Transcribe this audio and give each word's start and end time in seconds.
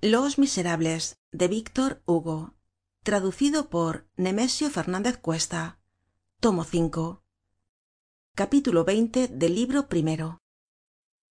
los 0.00 0.38
miserables 0.38 1.18
de 1.32 1.48
víctor 1.48 2.02
hugo. 2.06 2.54
Traducido 3.02 3.68
por 3.68 4.08
nemesio 4.16 4.70
fernandez 4.70 5.16
cuesta. 5.18 5.80
Tomo 6.38 6.64
capítulo 8.36 8.84
xx 8.84 9.30
del 9.32 9.56
libro 9.56 9.88
primero. 9.88 10.40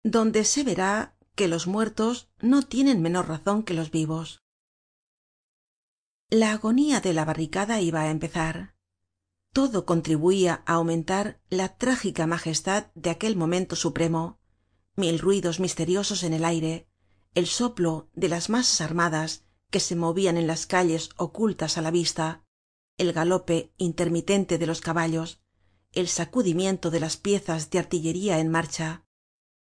Donde 0.03 0.45
se 0.45 0.65
verá 0.65 1.15
que 1.35 1.47
los 1.47 1.67
muertos 1.67 2.31
no 2.41 2.63
tienen 2.63 3.03
menor 3.03 3.29
razon 3.29 3.65
que 3.65 3.75
los 3.75 3.91
vivos. 3.91 4.41
La 6.31 6.53
agonía 6.53 7.03
de 7.03 7.13
la 7.13 7.27
barricada 7.27 7.83
iba 7.83 8.01
á 8.03 8.11
empezar. 8.11 8.75
Todo 9.53 9.85
contribuia 9.85 10.63
á 10.65 10.73
aumentar 10.75 11.39
la 11.51 11.77
trágica 11.77 12.27
majestad 12.27 12.87
de 12.95 13.11
aquel 13.11 13.37
momento 13.37 13.77
supremo. 13.77 14.41
Mil 14.97 15.19
ruidos 15.19 15.61
misteriosos 15.61 16.23
en 16.23 16.33
el 16.33 16.47
aire 16.47 16.89
el 17.35 17.47
soplo 17.47 18.09
de 18.15 18.29
las 18.29 18.49
masas 18.49 18.81
armadas 18.81 19.45
que 19.71 19.81
se 19.81 19.97
movian 19.97 20.37
en 20.37 20.47
las 20.47 20.67
calles 20.67 21.11
ocultas 21.17 21.77
á 21.79 21.83
la 21.83 21.91
vista 21.91 22.45
el 22.97 23.13
galope 23.13 23.73
intermitente 23.77 24.57
de 24.57 24.67
los 24.67 24.81
caballos 24.81 25.41
el 25.93 26.09
sacudimiento 26.09 26.91
de 26.91 27.01
las 27.01 27.17
piezas 27.17 27.71
de 27.71 27.81
artillería 27.81 28.39
en 28.39 28.51
marcha 28.51 29.05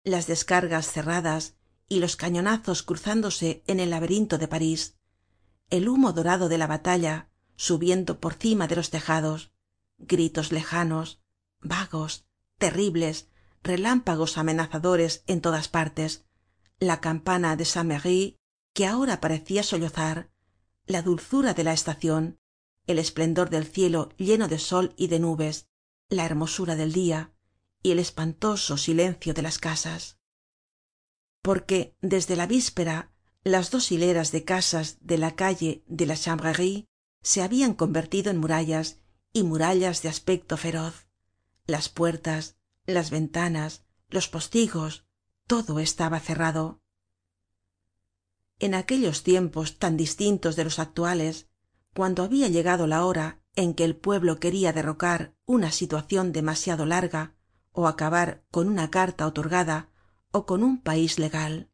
las 0.03 0.27
descargas 0.27 0.91
cerradas 0.91 1.57
y 1.89 2.01
los 2.01 2.17
cañonazos 2.17 2.83
cruzándose 2.83 3.63
en 3.67 3.81
el 3.81 3.91
laberinto 3.91 4.39
de 4.39 4.49
parís 4.49 4.97
el 5.69 5.89
humo 5.89 6.15
dorado 6.15 6.49
de 6.49 6.57
la 6.57 6.67
batalla 6.67 7.31
subiendo 7.57 8.19
por 8.19 8.35
cima 8.35 8.67
de 8.67 8.77
los 8.77 8.89
tejados 8.89 9.53
gritos 9.99 10.53
lejanos 10.53 11.21
vagos 11.61 12.25
terribles 12.57 13.29
relámpagos 13.63 14.39
amenazadores 14.39 15.23
en 15.27 15.43
todas 15.43 15.69
partes 15.69 16.25
la 16.81 17.01
campana 17.01 17.57
de 17.57 17.65
san 17.65 17.89
merry 17.89 18.39
que 18.73 18.87
ahora 18.87 19.21
parecia 19.21 19.63
sollozar 19.63 20.31
la 20.87 21.03
dulzura 21.03 21.55
de 21.55 21.65
la 21.65 21.73
estacion 21.73 22.39
el 22.87 22.99
esplendor 22.99 23.51
del 23.51 23.67
cielo 23.67 24.11
lleno 24.17 24.49
de 24.49 24.59
sol 24.59 24.95
y 24.97 25.09
de 25.09 25.19
nubes 25.19 25.69
la 26.09 26.25
hermosura 26.25 26.75
del 26.77 26.93
dia 26.93 27.33
y 27.83 27.93
el 27.93 27.99
espantoso 27.99 28.77
silencio 28.77 29.35
de 29.35 29.43
las 29.43 29.59
casas. 29.59 30.19
Porque 31.43 31.97
desde 32.01 32.35
la 32.35 32.47
víspera 32.47 33.13
las 33.45 33.71
dos 33.71 33.93
hileras 33.93 34.33
de 34.33 34.45
casas 34.45 34.99
de 35.01 35.19
la 35.19 35.37
calle 35.37 35.85
de 35.87 36.07
la 36.07 36.17
chanvrerie 36.17 36.87
se 37.23 37.43
habian 37.43 37.75
convertido 37.75 38.31
en 38.31 38.39
murallas 38.39 39.01
y 39.33 39.43
murallas 39.43 40.03
de 40.03 40.09
aspecto 40.09 40.57
feroz. 40.57 41.09
Las 41.67 41.89
puertas 41.89 42.57
las 42.87 43.11
ventanas 43.11 43.85
los 44.09 44.29
postigos 44.29 45.05
todo 45.49 45.81
estaba 45.81 46.21
cerrado. 46.21 46.83
En 48.61 48.75
aquellos 48.75 49.23
tiempos 49.23 49.79
tan 49.79 49.97
distintos 49.97 50.57
de 50.57 50.65
los 50.65 50.79
actuales 50.79 51.49
cuando 51.95 52.23
habia 52.23 52.49
llegado 52.49 52.87
la 52.87 53.05
hora 53.07 53.41
en 53.57 53.75
que 53.75 53.85
el 53.85 53.97
pueblo 53.97 54.39
queria 54.39 54.73
derrocar 54.73 55.35
una 55.47 55.73
situacion 55.73 56.33
demasiado 56.33 56.85
larga 56.85 57.35
ó 57.73 57.89
acabar 57.89 58.45
con 58.51 58.69
una 58.69 58.91
carta 58.91 59.27
otorgada 59.27 59.91
ó 60.33 60.45
con 60.45 60.63
un 60.63 60.83
país 60.83 61.19
legal. 61.19 61.71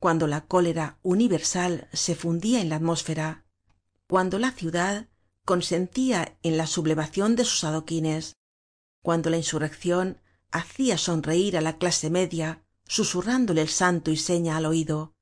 Cuando 0.00 0.26
la 0.26 0.46
cólera 0.46 0.98
universal 1.02 1.88
se 1.92 2.16
fundia 2.16 2.60
en 2.60 2.68
la 2.68 2.76
atmósfera. 2.76 3.46
Cuando 4.08 4.40
la 4.40 4.50
ciudad 4.50 5.08
consentia 5.44 6.36
en 6.42 6.56
la 6.56 6.66
sublevacion 6.66 7.36
de 7.36 7.44
sus 7.44 7.62
adoquines. 7.62 8.34
Cuando 9.00 9.30
la 9.30 9.36
insurreccion 9.36 10.20
hacia 10.50 10.98
sonreir 10.98 11.56
á 11.56 11.60
la 11.60 11.78
clase 11.78 12.10
media 12.10 12.65
susurrándole 12.86 13.62
el 13.62 13.68
santo 13.68 14.10
y 14.10 14.16
seña 14.16 14.56
al 14.56 14.66
oido 14.66 15.12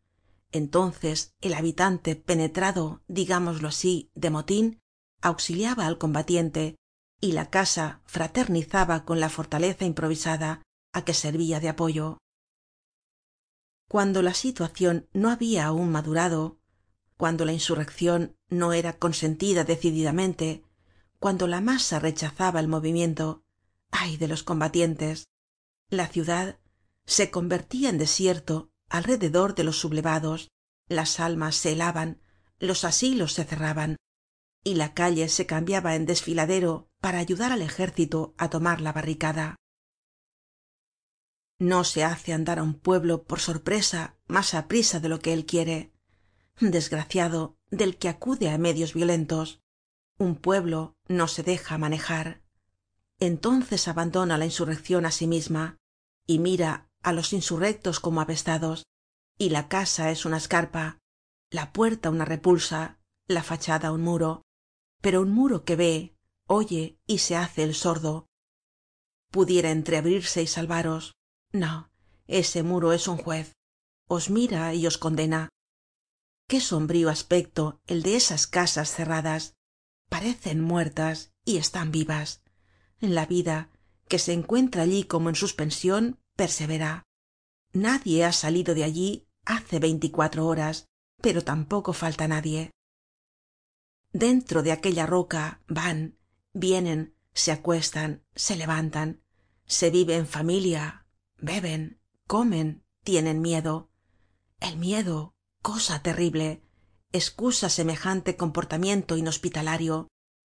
entonces 0.52 1.34
el 1.40 1.54
habitante 1.54 2.14
penetrado 2.14 3.02
digámoslo 3.08 3.68
así 3.68 4.10
de 4.14 4.30
motin 4.30 4.80
auxiliaba 5.20 5.86
al 5.86 5.98
combatiente 5.98 6.76
y 7.20 7.32
la 7.32 7.50
casa 7.50 8.02
fraternizaba 8.04 9.05
con 9.05 9.18
la 9.18 9.30
fortaleza 9.30 9.84
improvisada 9.84 10.62
á 10.92 11.05
que 11.06 11.14
servia 11.14 11.58
de 11.58 11.70
apoyo. 11.70 12.18
Cuando 13.89 14.22
la 14.22 14.34
situacion 14.34 15.08
no 15.12 15.30
habia 15.30 15.66
aun 15.66 15.90
madurado 15.90 16.58
cuando 17.16 17.44
la 17.44 17.52
insurreccion 17.52 18.36
no 18.48 18.72
era 18.72 18.98
consentida 18.98 19.64
decididamente 19.64 20.64
cuando 21.18 21.46
la 21.46 21.60
masa 21.60 21.98
rechazaba 21.98 22.60
el 22.60 22.68
movimiento 22.68 23.42
ay 23.90 24.18
de 24.18 24.28
los 24.28 24.42
combatientes 24.42 25.28
la 25.89 26.06
ciudad 26.08 26.58
se 27.06 27.30
convertia 27.30 27.88
en 27.90 27.98
desierto 27.98 28.70
alrededor 28.88 29.54
de 29.54 29.64
los 29.64 29.78
sublevados 29.78 30.50
las 30.88 31.20
almas 31.20 31.56
se 31.56 31.72
helaban 31.72 32.20
los 32.58 32.84
asilos 32.84 33.32
se 33.32 33.44
cerraban 33.44 33.96
y 34.62 34.74
la 34.74 34.94
calle 34.94 35.28
se 35.28 35.46
cambiaba 35.46 35.94
en 35.94 36.06
desfiladero 36.06 36.88
para 37.00 37.18
ayudar 37.18 37.52
al 37.52 37.62
ejército 37.62 38.34
á 38.38 38.48
tomar 38.48 38.80
la 38.80 38.92
barricada. 38.92 39.56
No 41.58 41.84
se 41.84 42.02
hace 42.02 42.32
andar 42.32 42.58
á 42.58 42.62
un 42.62 42.74
pueblo 42.74 43.24
por 43.24 43.40
sorpresa 43.40 44.16
mas 44.26 44.54
aprisa 44.54 45.00
de 45.00 45.10
lo 45.10 45.20
que 45.20 45.34
él 45.34 45.44
quiere. 45.44 45.92
Desgraciado 46.58 47.56
del 47.70 47.98
que 47.98 48.08
acude 48.08 48.48
á 48.50 48.58
medios 48.58 48.94
violentos 48.94 49.60
un 50.16 50.36
pueblo 50.36 50.96
no 51.08 51.28
se 51.28 51.42
deja 51.42 51.76
manejar. 51.76 52.42
Entonces 53.18 53.86
abandona 53.88 54.38
la 54.38 54.46
insurreccion 54.46 55.04
á 55.04 55.10
sí 55.10 55.26
misma 55.26 55.76
y 56.26 56.38
mira 56.38 56.88
á 57.04 57.12
los 57.12 57.32
insurrectos 57.32 58.00
como 58.00 58.20
apestados. 58.20 58.84
Y 59.38 59.50
la 59.50 59.68
casa 59.68 60.10
es 60.10 60.24
una 60.24 60.38
escarpa 60.38 60.98
la 61.50 61.72
puerta 61.72 62.10
una 62.10 62.24
repulsa 62.24 62.98
la 63.28 63.42
fachada 63.42 63.92
un 63.92 64.02
muro. 64.02 64.42
Pero 65.00 65.20
un 65.22 65.30
muro 65.30 65.64
que 65.64 65.76
ve 65.76 66.16
oye 66.48 66.98
y 67.06 67.18
se 67.18 67.36
hace 67.36 67.62
el 67.62 67.74
sordo. 67.74 68.26
Pudiera 69.30 69.70
entreabrirse 69.70 70.42
y 70.42 70.46
salvaros. 70.46 71.14
No 71.52 71.94
ese 72.26 72.62
muro 72.62 72.92
es 72.92 73.08
un 73.08 73.18
juez. 73.18 73.52
Os 74.08 74.30
mira 74.30 74.74
y 74.74 74.86
os 74.86 74.98
condena. 74.98 75.48
Qué 76.48 76.60
sombrío 76.60 77.10
aspecto 77.10 77.80
el 77.86 78.02
de 78.02 78.16
esas 78.16 78.46
casas 78.46 78.90
cerradas. 78.90 79.54
Parecen 80.08 80.60
muertas 80.60 81.32
y 81.44 81.56
están 81.56 81.90
vivas. 81.90 82.42
La 83.00 83.26
vida 83.26 83.70
que 84.08 84.18
se 84.18 84.32
encuentra 84.32 84.82
allí 84.82 85.04
como 85.04 85.28
en 85.28 85.34
suspension 85.34 86.18
persevera. 86.36 87.02
Nadie 87.72 88.24
ha 88.24 88.33
salido 88.33 88.74
de 88.74 88.84
allí 88.84 89.28
hace 89.45 89.78
veinticuatro 89.78 90.46
horas 90.46 90.86
pero 91.20 91.42
tampoco 91.42 91.92
falta 91.92 92.28
nadie. 92.28 92.70
Dentro 94.12 94.62
de 94.62 94.72
aquella 94.72 95.06
roca 95.06 95.62
van 95.67 96.18
vienen 96.52 97.17
se 97.33 97.50
acuestan 97.50 98.24
se 98.34 98.56
levantan 98.56 99.22
se 99.67 99.90
vive 99.90 100.17
en 100.17 100.27
familia 100.27 101.06
beben 101.39 102.00
comen 102.27 102.84
tienen 103.02 103.40
miedo. 103.40 103.90
El 104.61 104.77
miedo 104.77 105.34
cosa 105.62 106.02
terrible 106.02 106.62
escusa 107.12 107.68
semejante 107.68 108.36
comportamiento 108.36 109.16
inhospitalario 109.16 110.08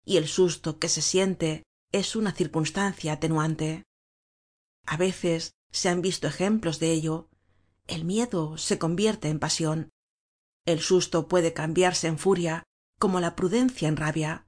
y 0.05 0.19
el 0.19 0.29
susto 0.29 0.79
que 0.79 0.89
se 0.89 1.03
siente 1.03 1.65
es 1.91 2.17
una 2.17 2.33
circunstancia 2.33 3.15
atenuante. 3.15 3.85
A 4.87 4.97
veces 4.97 5.55
se 5.71 5.89
han 5.89 6.03
visto 6.03 6.27
ejemplos 6.27 6.79
de 6.79 6.93
ello. 6.93 7.29
El 7.87 8.05
miedo 8.05 8.57
se 8.59 8.79
convierte 8.79 9.29
en 9.29 9.39
pasion 9.39 9.91
el 10.67 10.81
susto 10.81 11.29
puede 11.29 11.53
cambiarse 11.53 12.07
en 12.07 12.19
furia 12.19 12.65
como 12.99 13.21
la 13.21 13.35
prudencia 13.35 13.89
en 13.89 13.97
rabia. 13.97 14.47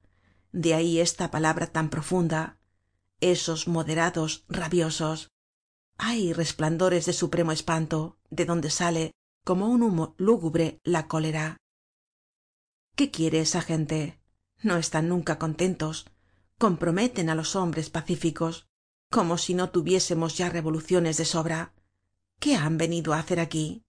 De 0.51 0.73
ahí 0.73 0.99
esta 0.99 1.31
palabra 1.31 1.67
tan 1.67 1.89
profunda. 1.89 2.57
Esos 3.19 3.67
moderados 3.67 4.45
rabiosos. 4.47 5.29
Hay 5.97 6.33
resplandores 6.33 7.05
de 7.05 7.13
supremo 7.13 7.51
espanto 7.51 8.17
de 8.29 8.45
donde 8.45 8.69
sale 8.69 9.11
como 9.43 9.67
un 9.67 9.83
humo 9.83 10.15
lúgubre 10.17 10.79
la 10.83 11.07
cólera. 11.07 11.57
Qué 12.95 13.11
quiere 13.11 13.39
esa 13.41 13.61
gente 13.61 14.19
no 14.61 14.77
están 14.77 15.09
nunca 15.09 15.39
contentos. 15.39 16.05
Comprometen 16.57 17.29
á 17.29 17.35
los 17.35 17.55
hombres 17.55 17.89
pacíficos 17.89 18.67
como 19.13 19.37
si 19.37 19.53
no 19.53 19.69
tuviésemos 19.69 20.37
ya 20.39 20.49
revoluciones 20.49 21.17
de 21.17 21.25
sobra. 21.25 21.71
Qué 22.39 22.55
han 22.55 22.79
venido 22.79 23.13
á 23.13 23.19
hacer 23.19 23.39
aquí 23.39 23.85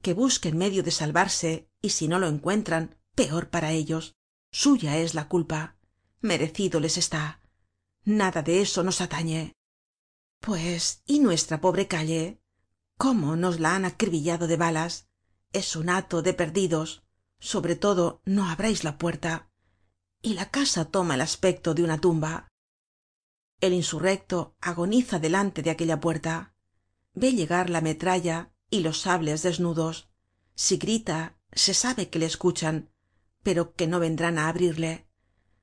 que 0.00 0.14
busquen 0.14 0.56
medio 0.56 0.82
de 0.82 0.90
salvarse 0.90 1.68
y 1.82 1.90
si 1.90 2.08
no 2.08 2.18
lo 2.18 2.28
encuentran 2.28 2.96
peor 3.14 3.50
para 3.50 3.72
ellos. 3.72 4.16
Suya 4.50 4.96
es 4.96 5.12
la 5.12 5.28
culpa. 5.28 5.76
Merecido 6.22 6.80
les 6.80 6.96
está. 6.96 7.42
Nada 8.04 8.40
de 8.40 8.62
eso 8.62 8.82
nos 8.82 9.02
atañe. 9.02 9.52
Pues 10.40 11.02
y 11.04 11.18
nuestra 11.20 11.60
pobre 11.60 11.86
calle 11.86 12.40
cómo 12.96 13.36
nos 13.36 13.60
la 13.60 13.74
han 13.76 13.84
acribillado 13.84 14.46
de 14.46 14.56
balas 14.56 15.08
es 15.52 15.76
un 15.76 15.90
hato 15.90 16.22
de 16.22 16.32
perdidos. 16.32 17.04
Sobre 17.38 17.76
todo 17.76 18.22
no 18.24 18.48
abrais 18.48 18.82
la 18.82 18.96
puerta. 18.96 19.50
Y 20.22 20.32
la 20.32 20.50
casa 20.50 20.86
toma 20.86 21.16
el 21.16 21.20
aspecto 21.20 21.74
de 21.74 21.84
una 21.84 22.00
tumba 22.00 22.53
el 23.66 23.72
insurrecto 23.72 24.56
agoniza 24.60 25.18
delante 25.18 25.62
de 25.62 25.70
aquella 25.70 26.00
puerta. 26.00 26.54
Ve 27.14 27.32
llegar 27.32 27.70
la 27.70 27.80
metralla 27.80 28.52
y 28.70 28.80
los 28.80 29.00
sables 29.00 29.42
desnudos. 29.42 30.10
Si 30.54 30.76
grita 30.76 31.38
se 31.52 31.74
sabe 31.74 32.08
que 32.08 32.18
le 32.18 32.26
escuchan 32.26 32.90
pero 33.44 33.74
que 33.76 33.86
no 33.86 34.00
vendrán 34.00 34.38
á 34.38 34.48
abrirle. 34.48 35.06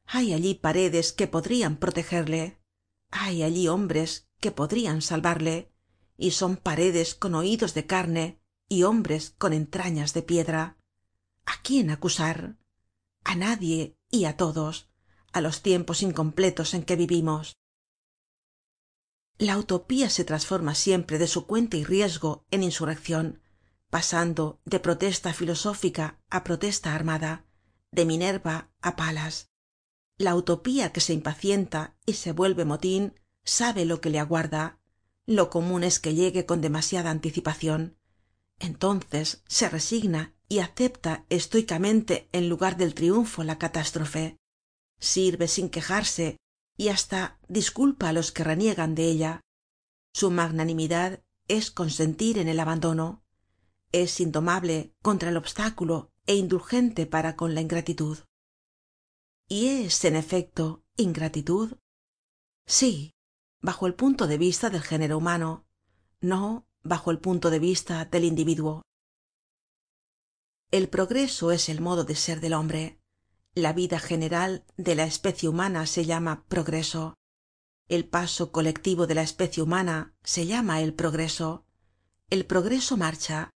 Hay 0.05 0.33
allí 0.33 0.53
paredes 0.53 1.11
que 1.11 1.27
podrian 1.27 1.77
protegerle. 1.77 2.61
Hay 3.09 3.43
allí 3.43 3.67
hombres 3.67 4.29
que 4.39 4.51
podrian 4.51 5.01
salvarle. 5.01 5.73
Y 6.15 6.31
son 6.31 6.55
paredes 6.57 7.15
con 7.15 7.33
oidos 7.33 7.73
de 7.73 7.87
carne 7.87 8.39
y 8.69 8.83
hombres 8.83 9.33
con 9.37 9.51
entrañas 9.51 10.13
de 10.13 10.21
piedra. 10.21 10.77
A 11.45 11.61
quién 11.63 11.89
acusar 11.89 12.57
a 13.23 13.35
nadie 13.35 13.97
y 14.09 14.25
á 14.25 14.37
todos 14.37 14.89
á 15.33 15.41
los 15.41 15.61
tiempos 15.61 16.01
incompletos 16.01 16.73
en 16.73 16.83
que 16.83 16.95
vivimos 16.95 17.57
la 19.37 19.57
utopía 19.57 20.09
se 20.09 20.23
trasforma 20.23 20.75
siempre 20.75 21.17
de 21.17 21.27
su 21.27 21.47
cuenta 21.47 21.77
y 21.77 21.83
riesgo 21.83 22.45
en 22.51 22.63
insurreccion 22.63 23.41
pasando 23.89 24.61
de 24.63 24.79
protesta 24.79 25.33
filosófica 25.33 26.19
á 26.29 26.43
protesta 26.43 26.95
armada 26.95 27.45
de 27.91 28.05
minerva 28.05 28.69
á 28.81 28.95
palas. 28.95 29.49
La 30.17 30.35
utopía 30.35 30.93
que 30.93 31.01
se 31.01 31.13
impacienta 31.13 31.97
y 32.05 32.13
se 32.13 32.31
vuelve 32.31 32.63
motin 32.63 33.19
sabe 33.43 33.83
lo 33.85 33.99
que 33.99 34.09
le 34.09 34.19
aguarda. 34.19 34.79
Lo 35.25 35.49
comun 35.49 35.83
es 35.83 35.99
que 35.99 36.15
llegue 36.15 36.45
con 36.45 36.61
demasiada 36.61 37.09
anticipacion 37.11 37.97
entonces 38.61 39.43
se 39.47 39.69
resigna 39.69 40.35
y 40.47 40.59
acepta 40.59 41.25
estoicamente 41.29 42.29
en 42.31 42.47
lugar 42.47 42.77
del 42.77 42.93
triunfo 42.93 43.43
la 43.43 43.57
catástrofe. 43.57 44.37
Sirve 44.99 45.47
sin 45.47 45.69
quejarse 45.69 46.37
y 46.77 46.89
hasta 46.89 47.39
disculpa 47.47 48.09
á 48.09 48.13
los 48.13 48.31
que 48.31 48.43
reniegan 48.43 48.95
de 48.95 49.05
ella. 49.05 49.41
Su 50.13 50.31
magnanimidad 50.31 51.23
es 51.47 51.71
consentir 51.71 52.37
en 52.37 52.47
el 52.47 52.59
abandono. 52.59 53.23
Es 53.91 54.19
indomable 54.19 54.95
contra 55.01 55.29
el 55.29 55.37
obstáculo 55.37 56.11
é 56.25 56.35
indulgente 56.35 57.05
para 57.05 57.35
con 57.35 57.55
la 57.55 57.61
ingratitud. 57.61 58.17
Y 59.47 59.67
es 59.85 60.05
en 60.05 60.15
efecto 60.15 60.83
ingratitud. 60.95 61.77
Sí 62.65 63.13
bajo 63.61 63.85
el 63.85 63.93
punto 63.93 64.27
de 64.27 64.37
vista 64.37 64.69
del 64.69 64.81
género 64.81 65.17
humano 65.17 65.67
no 66.19 66.67
bajo 66.83 67.11
el 67.11 67.19
punto 67.19 67.49
de 67.49 67.59
vista 67.59 68.05
del 68.05 68.25
individuo. 68.25 68.83
El 70.71 70.87
progreso 70.87 71.51
es 71.51 71.69
el 71.69 71.81
modo 71.81 72.03
de 72.03 72.15
ser 72.15 72.39
del 72.39 72.53
hombre 72.53 73.00
la 73.53 73.73
vida 73.73 73.99
general 73.99 74.63
de 74.77 74.95
la 74.95 75.03
especie 75.03 75.49
humana 75.49 75.85
se 75.85 76.05
llama 76.05 76.45
progreso. 76.47 77.15
El 77.89 78.07
paso 78.07 78.51
colectivo 78.51 79.07
de 79.07 79.15
la 79.15 79.23
especie 79.23 79.61
humana 79.61 80.15
se 80.23 80.45
llama 80.45 80.81
el 80.81 80.93
progreso. 80.93 81.65
El 82.29 82.45
progreso 82.45 82.95
marcha 82.95 83.49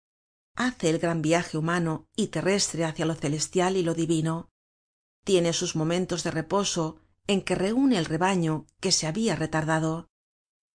hace 0.55 0.89
el 0.89 0.97
gran 0.97 1.21
viaje 1.21 1.59
humano 1.59 2.07
y 2.15 2.27
terrestre 2.27 2.85
hacia 2.85 3.05
lo 3.05 3.13
celestial 3.13 3.77
y 3.77 3.83
lo 3.83 3.93
divino. 3.93 4.49
Tiene 5.23 5.53
sus 5.53 5.75
momentos 5.75 6.23
de 6.23 6.31
reposo 6.31 6.99
en 7.27 7.43
que 7.43 7.53
reune 7.53 7.97
el 7.99 8.05
rebaño 8.05 8.65
que 8.79 8.91
se 8.91 9.05
habia 9.05 9.35
retardado. 9.35 10.07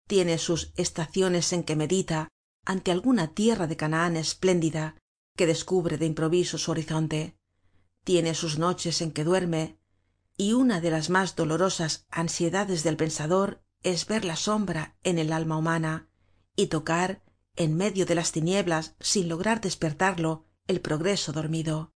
Tiene 0.07 0.39
sus 0.39 0.73
estaciones 0.77 1.53
en 1.53 1.65
que 1.65 1.75
medita 1.75 2.29
ante 2.65 2.93
alguna 2.93 3.35
tierra 3.35 3.67
de 3.67 3.77
canaán 3.77 4.17
espléndida 4.17 4.97
que 5.37 5.47
descubre 5.47 5.99
de 5.99 6.07
improviso 6.07 6.57
su 6.57 6.71
horizonte 6.71 7.38
tiene 8.09 8.35
sus 8.35 8.59
noches 8.59 9.03
en 9.03 9.13
que 9.13 9.23
duerme 9.23 9.79
y 10.39 10.55
una 10.55 10.81
de 10.81 10.91
las 10.91 11.11
mas 11.11 11.37
dolorosas 11.37 12.07
ansiedades 12.09 12.83
del 12.83 12.97
pensador 12.97 13.63
es 13.83 14.07
ver 14.07 14.25
la 14.25 14.37
sombra 14.37 14.97
en 15.03 15.19
el 15.19 15.31
alma 15.31 15.59
humana 15.59 16.09
y 16.57 16.69
tocar 16.69 17.23
en 17.55 17.77
medio 17.77 18.07
de 18.07 18.15
las 18.15 18.33
tinieblas 18.33 18.95
sin 18.99 19.29
lograr 19.29 19.61
despertarlo 19.61 20.47
el 20.67 20.81
progreso 20.81 21.35
dormido. 21.35 21.93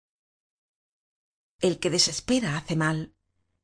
El 1.61 1.79
que 1.79 1.89
desespera 1.89 2.57
hace 2.57 2.75
mal. 2.75 3.15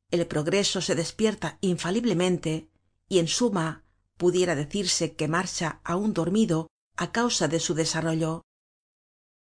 El 0.10 0.26
progreso 0.26 0.80
se 0.80 0.96
despierta 0.96 1.58
infaliblemente 1.60 2.72
y 3.10 3.20
en 3.20 3.28
suma 3.28 3.84
pudiera 4.16 4.56
decirse 4.56 5.18
que 5.18 5.28
marcha 5.28 5.82
aun 5.84 6.14
dormido 6.14 6.70
á 6.96 7.12
causa 7.12 7.50
de 7.50 7.60
su 7.60 7.74
desarrollo. 7.74 8.46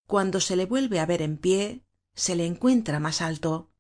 Cuando 0.08 0.40
se 0.40 0.56
le 0.56 0.66
vuelve 0.66 0.98
á 0.98 1.06
ver 1.06 1.22
en 1.22 1.38
pie 1.38 1.84
se 2.18 2.34
le 2.34 2.46
encuentra 2.46 2.98
mas 2.98 3.22
alto. 3.22 3.70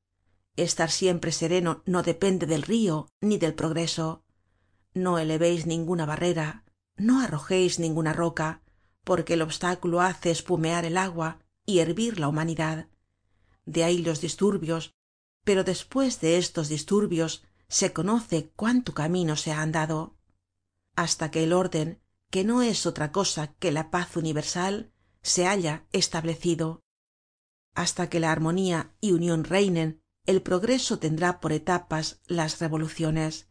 Estar 0.54 0.90
siempre 0.92 1.32
sereno 1.32 1.82
no 1.86 2.04
depende 2.04 2.46
del 2.46 2.62
rio 2.62 3.08
ni 3.20 3.36
del 3.36 3.54
progreso. 3.54 4.22
No 4.94 5.18
eleveis 5.18 5.66
ninguna 5.66 6.06
barrera 6.06 6.64
no 6.96 7.20
arrojeis 7.20 7.78
ninguna 7.78 8.12
roca 8.12 8.62
porque 9.04 9.34
el 9.34 9.42
obstáculo 9.42 10.00
hace 10.00 10.30
espumear 10.30 10.84
el 10.84 10.96
agua 10.96 11.40
y 11.64 11.78
hervir 11.80 12.20
la 12.20 12.28
humanidad. 12.28 12.88
De 13.64 13.82
ahí 13.84 13.98
los 13.98 14.20
disturbios 14.20 14.94
pero 15.44 15.64
despues 15.64 16.20
de 16.20 16.38
estos 16.38 16.68
disturbios 16.68 17.42
se 17.68 17.92
conoce 17.92 18.50
cuánto 18.54 18.94
camino 18.94 19.34
se 19.34 19.50
ha 19.50 19.62
andado 19.62 20.14
hasta 20.94 21.30
que 21.32 21.42
el 21.42 21.52
orden 21.52 22.00
que 22.30 22.44
no 22.44 22.62
es 22.62 22.86
otra 22.86 23.10
cosa 23.10 23.54
que 23.54 23.72
la 23.72 23.90
paz 23.90 24.16
universal 24.16 24.92
se 25.22 25.46
haya 25.46 25.86
establecido 25.92 26.82
hasta 27.74 28.08
que 28.08 28.20
la 28.20 28.32
armonía 28.32 28.94
y 29.00 29.12
union 29.12 29.44
reinen 29.44 30.02
el 30.26 30.42
progreso 30.42 30.98
tendrá 30.98 31.40
por 31.40 31.52
etapas 31.52 32.20
las 32.26 32.60
revoluciones. 32.60 33.48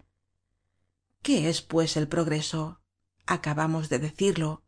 Qué 1.21 1.49
es 1.49 1.61
pues 1.61 1.97
el 1.97 2.07
progreso 2.07 2.81
acabamos 3.25 3.89
de 3.89 3.99
decirlo 3.99 4.63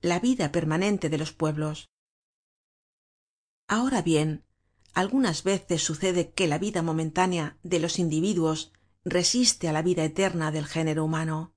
la 0.00 0.20
vida 0.20 0.52
permanente 0.52 1.08
de 1.08 1.18
los 1.18 1.32
pueblos. 1.32 1.90
Ahora 3.66 4.02
bien 4.02 4.44
algunas 4.92 5.42
veces 5.42 5.82
sucede 5.82 6.32
que 6.32 6.46
la 6.46 6.58
vida 6.58 6.82
momentánea 6.82 7.58
de 7.62 7.80
los 7.80 7.98
individuos 7.98 8.72
resiste 9.04 9.68
á 9.68 9.72
la 9.72 9.82
vida 9.82 10.04
eterna 10.04 10.52
del 10.52 10.66
género 10.66 11.04
humano. 11.04 11.54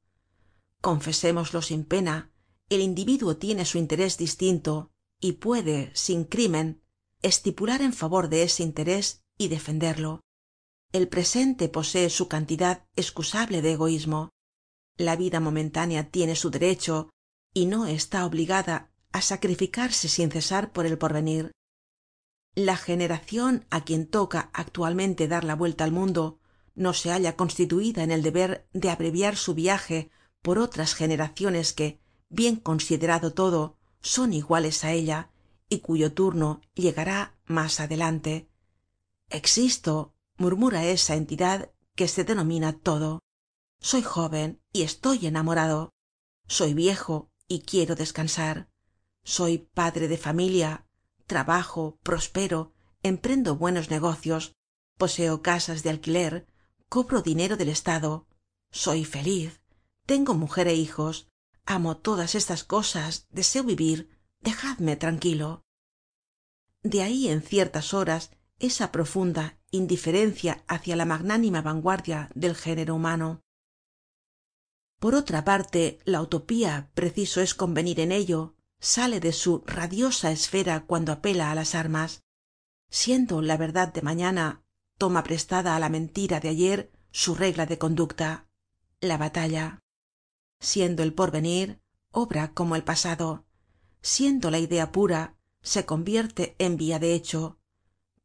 Confesémoslo 0.82 1.62
sin 1.62 1.86
pena 1.86 2.32
el 2.70 2.82
individuo 2.82 3.38
tiene 3.38 3.66
su 3.66 3.78
interés 3.78 4.18
distinto 4.18 4.92
y 5.20 5.34
puede 5.34 5.92
sin 5.94 6.26
crimen 6.26 6.82
estipular 7.22 7.82
en 7.82 7.94
favor 7.94 8.30
de 8.30 8.44
ese 8.44 8.64
interés 8.64 9.24
y 9.38 9.48
defenderlo. 9.48 10.22
El 10.92 11.08
presente 11.08 11.70
posee 11.70 12.10
su 12.10 12.28
cantidad 12.28 12.86
excusable 12.96 13.62
de 13.62 13.74
egoísmo. 13.74 14.30
La 14.98 15.16
vida 15.16 15.40
momentánea 15.40 16.10
tiene 16.10 16.36
su 16.36 16.50
derecho 16.50 17.10
y 17.54 17.66
no 17.66 17.86
está 17.86 18.26
obligada 18.26 18.92
á 19.12 19.22
sacrificarse 19.22 20.08
sin 20.10 20.32
cesar 20.32 20.72
por 20.72 20.86
el 20.86 20.98
porvenir. 20.98 21.52
La 22.56 22.78
generacion 22.78 23.66
á 23.70 23.84
quien 23.84 24.08
toca 24.08 24.50
actualmente 24.54 25.28
dar 25.28 25.44
la 25.44 25.56
vuelta 25.56 25.84
al 25.84 25.92
mundo 25.92 26.40
no 26.76 26.94
se 26.94 27.12
halla 27.12 27.36
constituida 27.36 28.04
en 28.04 28.12
el 28.12 28.22
deber 28.22 28.68
de 28.74 28.90
abreviar 28.90 29.36
su 29.36 29.54
viaje 29.54 30.12
por 30.42 30.60
otras 30.60 30.94
generaciones 30.94 31.74
que 31.74 32.00
bien 32.30 32.56
considerado 32.56 33.34
todo 33.34 33.78
son 34.02 34.34
iguales 34.34 34.84
á 34.84 34.94
ella 34.94 35.30
y 35.70 35.80
cuyo 35.80 36.14
turno 36.14 36.62
llegará 36.74 37.38
mas 37.46 37.80
adelante. 37.80 38.50
Existo 39.30 40.16
murmura 40.38 40.86
esa 40.86 41.16
entidad 41.16 41.72
que 41.96 42.08
se 42.08 42.24
denomina 42.24 42.80
todo. 42.80 43.22
Soy 43.80 44.02
jóven 44.02 44.62
y 44.72 44.84
estoy 44.84 45.28
enamorado. 45.28 45.94
Soy 46.48 46.74
viejo 46.74 47.32
y 47.48 47.62
quiero 47.62 47.96
descansar. 47.96 48.70
Soy 49.24 49.58
padre 49.58 50.08
de 50.08 50.18
familia 50.18 50.88
trabajo 51.26 52.00
prospero 52.04 52.74
emprendo 53.04 53.58
buenos 53.58 53.90
negocios 53.90 54.56
poseo 54.98 55.42
casas 55.42 55.84
de 55.84 55.90
alquiler 55.90 56.48
cobro 56.90 57.22
dinero 57.22 57.58
del 57.58 57.70
estado. 57.70 58.28
Soy 58.72 59.04
feliz 59.06 59.62
tengo 60.08 60.34
mujer 60.34 60.68
é 60.68 60.74
hijos 60.74 61.28
amo 61.66 61.98
todas 61.98 62.34
estas 62.34 62.64
cosas 62.64 63.28
deseo 63.30 63.64
vivir 63.64 64.17
dejadme 64.42 64.96
tranquilo. 64.96 65.64
De 66.84 67.02
ahí 67.02 67.28
en 67.28 67.42
ciertas 67.42 67.94
horas 67.94 68.32
esa 68.60 68.92
profunda 68.92 69.60
indiferencia 69.72 70.64
hacia 70.68 70.96
la 70.96 71.06
magnánima 71.06 71.62
vanguardia 71.62 72.30
del 72.34 72.56
género 72.56 72.96
humano. 72.96 73.44
Por 75.00 75.14
otra 75.14 75.44
parte 75.44 76.00
la 76.06 76.22
utopía 76.22 76.90
preciso 76.94 77.42
es 77.42 77.54
convenir 77.54 78.00
en 78.00 78.12
ello 78.12 78.56
sale 78.80 79.20
de 79.20 79.32
su 79.32 79.64
radiosa 79.66 80.32
esfera 80.32 80.86
cuando 80.86 81.12
apela 81.12 81.52
á 81.52 81.56
las 81.56 81.76
armas. 81.76 82.24
Siendo 82.90 83.42
la 83.42 83.58
verdad 83.58 83.92
de 83.94 84.02
mañana 84.02 84.64
toma 84.98 85.24
prestada 85.24 85.76
á 85.76 85.80
la 85.80 85.90
mentira 85.90 86.40
de 86.40 86.50
ayer 86.50 86.92
su 87.12 87.36
regla 87.36 87.66
de 87.66 87.78
conducta 87.78 88.48
la 89.02 89.18
batalla. 89.18 89.84
Siendo 90.60 91.04
el 91.04 91.14
porvenir 91.14 91.80
obra 92.12 92.54
como 92.54 92.76
el 92.76 92.84
pasado 92.84 93.47
siendo 94.08 94.52
la 94.52 94.60
idea 94.60 94.94
pura 94.94 95.36
se 95.62 95.86
convierte 95.86 96.56
en 96.60 96.78
vía 96.78 96.98
de 96.98 97.14
hecho. 97.14 97.60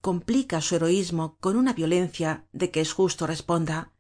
Complica 0.01 0.61
su 0.61 0.77
heroismo 0.77 1.37
con 1.41 1.57
una 1.57 1.73
violencia 1.73 2.47
de 2.53 2.71
que 2.71 2.81
es 2.81 2.93
justo 2.93 3.27
responda. 3.27 3.93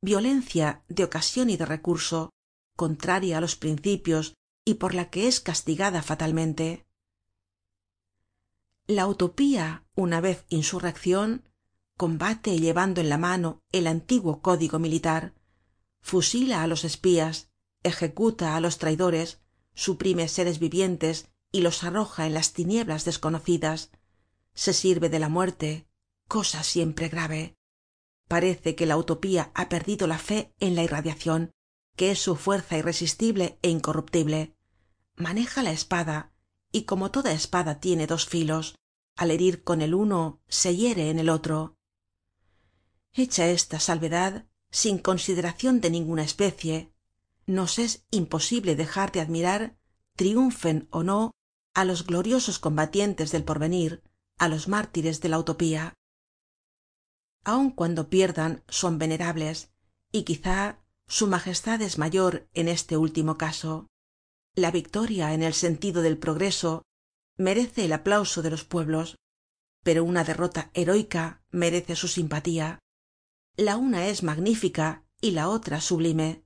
Violencia 0.00 0.84
de 0.88 1.04
ocasion 1.04 1.50
y 1.50 1.58
de 1.58 1.66
recurso 1.66 2.32
contraria 2.76 3.36
á 3.36 3.40
los 3.42 3.56
principios 3.56 4.36
y 4.64 4.74
por 4.80 4.94
la 4.94 5.10
que 5.10 5.28
es 5.28 5.40
castigada 5.40 6.00
fatalmente. 6.02 6.86
La 8.86 9.06
utopía 9.06 9.84
una 9.94 10.22
vez 10.22 10.46
insurreccion 10.48 11.44
combate 11.98 12.58
llevando 12.58 13.02
en 13.02 13.10
la 13.10 13.18
mano 13.18 13.60
el 13.70 13.86
antiguo 13.86 14.40
código 14.40 14.78
militar. 14.78 15.34
Fusila 16.00 16.62
á 16.62 16.66
los 16.66 16.84
espías 16.84 17.50
ejecuta 17.82 18.56
á 18.56 18.60
los 18.60 18.78
traidores 18.78 19.42
suprime 19.78 20.26
seres 20.26 20.58
vivientes 20.58 21.28
y 21.52 21.60
los 21.60 21.84
arroja 21.84 22.26
en 22.26 22.34
las 22.34 22.52
tinieblas 22.52 23.04
desconocidas. 23.04 23.90
Se 24.52 24.72
sirve 24.72 25.08
de 25.08 25.20
la 25.20 25.28
muerte 25.28 25.86
cosa 26.26 26.64
siempre 26.64 27.08
grave. 27.08 27.56
Parece 28.26 28.74
que 28.74 28.86
la 28.86 28.96
utopía 28.96 29.52
ha 29.54 29.68
perdido 29.68 30.06
la 30.08 30.18
fe 30.18 30.52
en 30.58 30.74
la 30.74 30.82
irradiacion 30.82 31.52
que 31.96 32.10
es 32.10 32.18
su 32.20 32.36
fuerza 32.36 32.76
irresistible 32.76 33.58
é 33.62 33.68
incorruptible. 33.70 34.54
Maneja 35.16 35.62
la 35.62 35.72
espada 35.72 36.32
y 36.70 36.82
como 36.82 37.10
toda 37.10 37.32
espada 37.32 37.80
tiene 37.80 38.06
dos 38.06 38.26
filos 38.26 38.76
al 39.16 39.30
herir 39.30 39.64
con 39.64 39.80
el 39.80 39.94
uno 39.94 40.40
se 40.48 40.76
hiere 40.76 41.10
en 41.10 41.18
el 41.18 41.28
otro. 41.28 41.76
Hecha 43.12 43.48
esta 43.48 43.80
salvedad 43.80 44.46
sin 44.70 44.98
consideracion 44.98 45.80
de 45.80 45.90
ninguna 45.90 46.22
especie 46.22 46.92
nos 47.48 47.78
es 47.80 48.04
imposible 48.10 48.76
dejar 48.76 49.10
de 49.10 49.20
admirar 49.20 49.76
triunfen 50.14 50.86
ó 50.90 51.02
no 51.02 51.32
á 51.74 51.84
los 51.84 52.06
gloriosos 52.06 52.58
combatientes 52.58 53.32
del 53.32 53.42
porvenir 53.42 54.02
á 54.38 54.48
los 54.48 54.68
mártires 54.68 55.20
de 55.20 55.28
la 55.30 55.38
utopía. 55.38 55.94
Aun 57.44 57.70
cuando 57.70 58.08
pierdan 58.08 58.62
son 58.68 58.98
venerables 58.98 59.72
y 60.12 60.22
quizá 60.22 60.78
su 61.06 61.26
majestad 61.26 61.80
es 61.82 61.98
mayor 61.98 62.48
en 62.52 62.68
este 62.68 62.96
último 62.96 63.38
caso. 63.38 63.88
La 64.54 64.70
victoria 64.70 65.32
en 65.32 65.42
el 65.42 65.54
sentido 65.54 66.02
del 66.02 66.18
progreso 66.18 66.82
merece 67.36 67.86
el 67.86 67.92
aplauso 67.92 68.42
de 68.42 68.50
los 68.50 68.64
pueblos 68.64 69.16
pero 69.82 70.04
una 70.04 70.22
derrota 70.22 70.70
heroica 70.74 71.42
merece 71.50 71.96
su 71.96 72.08
simpatía. 72.08 72.78
La 73.56 73.78
una 73.78 74.06
es 74.08 74.22
magnífica 74.22 75.04
y 75.20 75.30
la 75.30 75.48
otra 75.48 75.80
sublime 75.80 76.44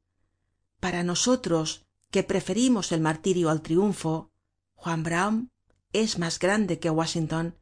para 0.82 1.04
nosotros 1.04 1.86
que 2.10 2.24
preferimos 2.24 2.90
el 2.90 3.00
martirio 3.00 3.50
al 3.50 3.62
triunfo 3.62 4.32
juan 4.74 5.04
brown 5.04 5.48
es 5.92 6.18
mas 6.18 6.40
grande 6.40 6.80
que 6.80 6.90
washington 6.90 7.56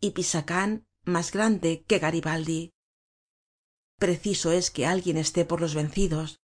y 0.00 0.12
pisacán 0.12 0.86
mas 1.04 1.32
grande 1.32 1.82
que 1.88 1.98
garibaldi. 1.98 2.72
Preciso 3.98 4.52
es 4.52 4.70
que 4.70 4.86
alguien 4.86 5.16
esté 5.16 5.44
por 5.44 5.60
los 5.60 5.74
vencidos. 5.74 6.38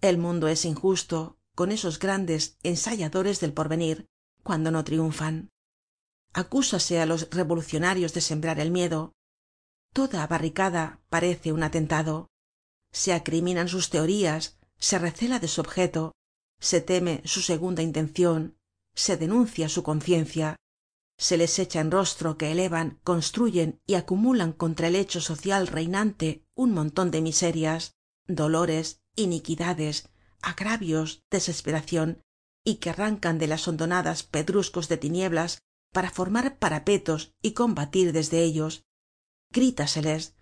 El 0.00 0.18
mundo 0.18 0.48
es 0.48 0.64
injusto 0.64 1.38
con 1.54 1.70
esos 1.70 2.00
grandes 2.00 2.58
ensayadores 2.64 3.38
del 3.38 3.52
porvenir 3.52 4.06
cuando 4.42 4.72
no 4.72 4.82
triunfan. 4.82 5.50
Acúsase 6.32 6.98
á 7.00 7.06
los 7.06 7.30
revolucionarios 7.30 8.12
de 8.12 8.22
sembrar 8.22 8.58
el 8.58 8.72
miedo. 8.72 9.12
Toda 9.94 10.26
barricada 10.26 11.00
parece 11.08 11.52
un 11.52 11.62
atentado. 11.62 12.26
Se 12.90 13.12
acriminan 13.12 13.68
sus 13.68 13.88
teorías 13.88 14.57
se 14.78 14.98
recela 14.98 15.38
de 15.38 15.48
su 15.48 15.60
objeto 15.60 16.12
se 16.60 16.80
teme 16.80 17.22
su 17.24 17.40
segunda 17.40 17.82
intencion 17.82 18.56
se 18.94 19.16
denuncia 19.16 19.68
su 19.68 19.82
conciencia 19.82 20.56
se 21.16 21.36
les 21.36 21.58
echa 21.58 21.80
en 21.80 21.90
rostro 21.90 22.38
que 22.38 22.52
elevan 22.52 23.00
construyen 23.02 23.80
y 23.86 23.94
acumulan 23.94 24.52
contra 24.52 24.88
el 24.88 24.96
hecho 24.96 25.20
social 25.20 25.66
reinante 25.66 26.44
un 26.54 26.72
monton 26.72 27.10
de 27.10 27.20
miserias 27.20 27.96
dolores 28.26 29.00
iniquidades 29.16 30.08
agravios 30.42 31.24
desesperacion 31.30 32.22
y 32.64 32.76
que 32.76 32.90
arrancan 32.90 33.38
de 33.38 33.46
las 33.46 33.66
hondonadas 33.66 34.22
pedruscos 34.22 34.88
de 34.88 34.96
tinieblas 34.96 35.62
para 35.92 36.10
formar 36.10 36.58
parapetos 36.58 37.34
y 37.42 37.52
combatir 37.52 38.12
desde 38.12 38.42
ellos. 38.42 38.84
Grítaseles 39.50 40.34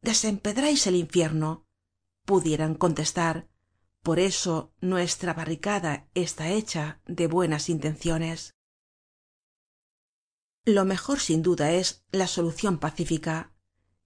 desempedrais 0.00 0.86
el 0.86 0.96
infierno 0.96 1.66
pudieran 2.24 2.74
contestar 2.74 3.48
por 4.02 4.18
eso 4.18 4.72
nuestra 4.80 5.32
barricada 5.32 6.08
está 6.14 6.50
hecha 6.50 7.00
de 7.06 7.28
buenas 7.28 7.68
intenciones. 7.68 8.54
Lo 10.64 10.84
mejor 10.84 11.20
sin 11.20 11.42
duda 11.42 11.72
es 11.72 12.04
la 12.10 12.26
solucion 12.26 12.78
pacífica. 12.78 13.52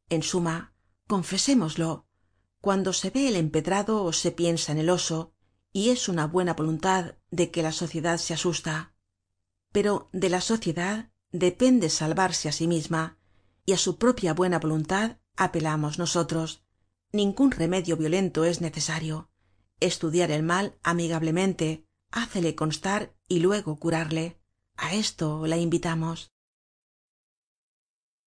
En 0.08 0.22
suma 0.22 0.74
confesémoslo. 1.08 2.06
Cuando 2.60 2.92
se 2.92 3.10
ve 3.10 3.28
el 3.28 3.36
empedrado 3.36 4.12
se 4.12 4.32
piensa 4.32 4.72
en 4.72 4.78
el 4.78 4.90
oso 4.90 5.32
y 5.72 5.90
es 5.90 6.08
una 6.08 6.26
buena 6.26 6.54
voluntad 6.54 7.14
de 7.30 7.50
que 7.50 7.62
la 7.62 7.72
sociedad 7.72 8.18
se 8.18 8.34
asusta. 8.34 8.94
Pero 9.72 10.08
de 10.12 10.28
la 10.28 10.40
sociedad 10.40 11.10
depende 11.32 11.88
salvarse 11.88 12.48
á 12.48 12.52
sí 12.52 12.66
misma 12.66 13.18
y 13.64 13.72
á 13.72 13.78
su 13.78 13.98
propia 13.98 14.34
buena 14.34 14.58
voluntad 14.58 15.18
apelamos 15.36 15.98
nosotros. 15.98 16.64
Ningun 17.12 17.50
remedio 17.50 17.96
violento 17.96 18.44
es 18.44 18.60
necesario 18.60 19.30
estudiar 19.80 20.30
el 20.30 20.42
mal 20.42 20.78
amigablemente 20.82 21.84
hácele 22.10 22.54
constar 22.54 23.14
y 23.28 23.40
luego 23.40 23.78
curarle. 23.78 24.40
A 24.76 24.94
esto 24.94 25.46
la 25.46 25.56
invitamos. 25.56 26.32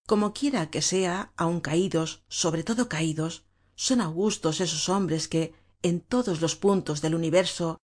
Como 0.07 0.33
quiera 0.33 0.71
que 0.71 0.81
sea 0.81 1.33
aun 1.37 1.61
caidos 1.61 2.23
sobre 2.27 2.63
todo 2.63 2.89
caidos 2.89 3.45
son 3.75 4.01
augustos 4.01 4.59
esos 4.59 4.89
hombres 4.89 5.27
que 5.27 5.53
en 5.83 6.01
todos 6.01 6.41
los 6.41 6.55
puntos 6.55 7.01
del 7.01 7.13
universo 7.13 7.77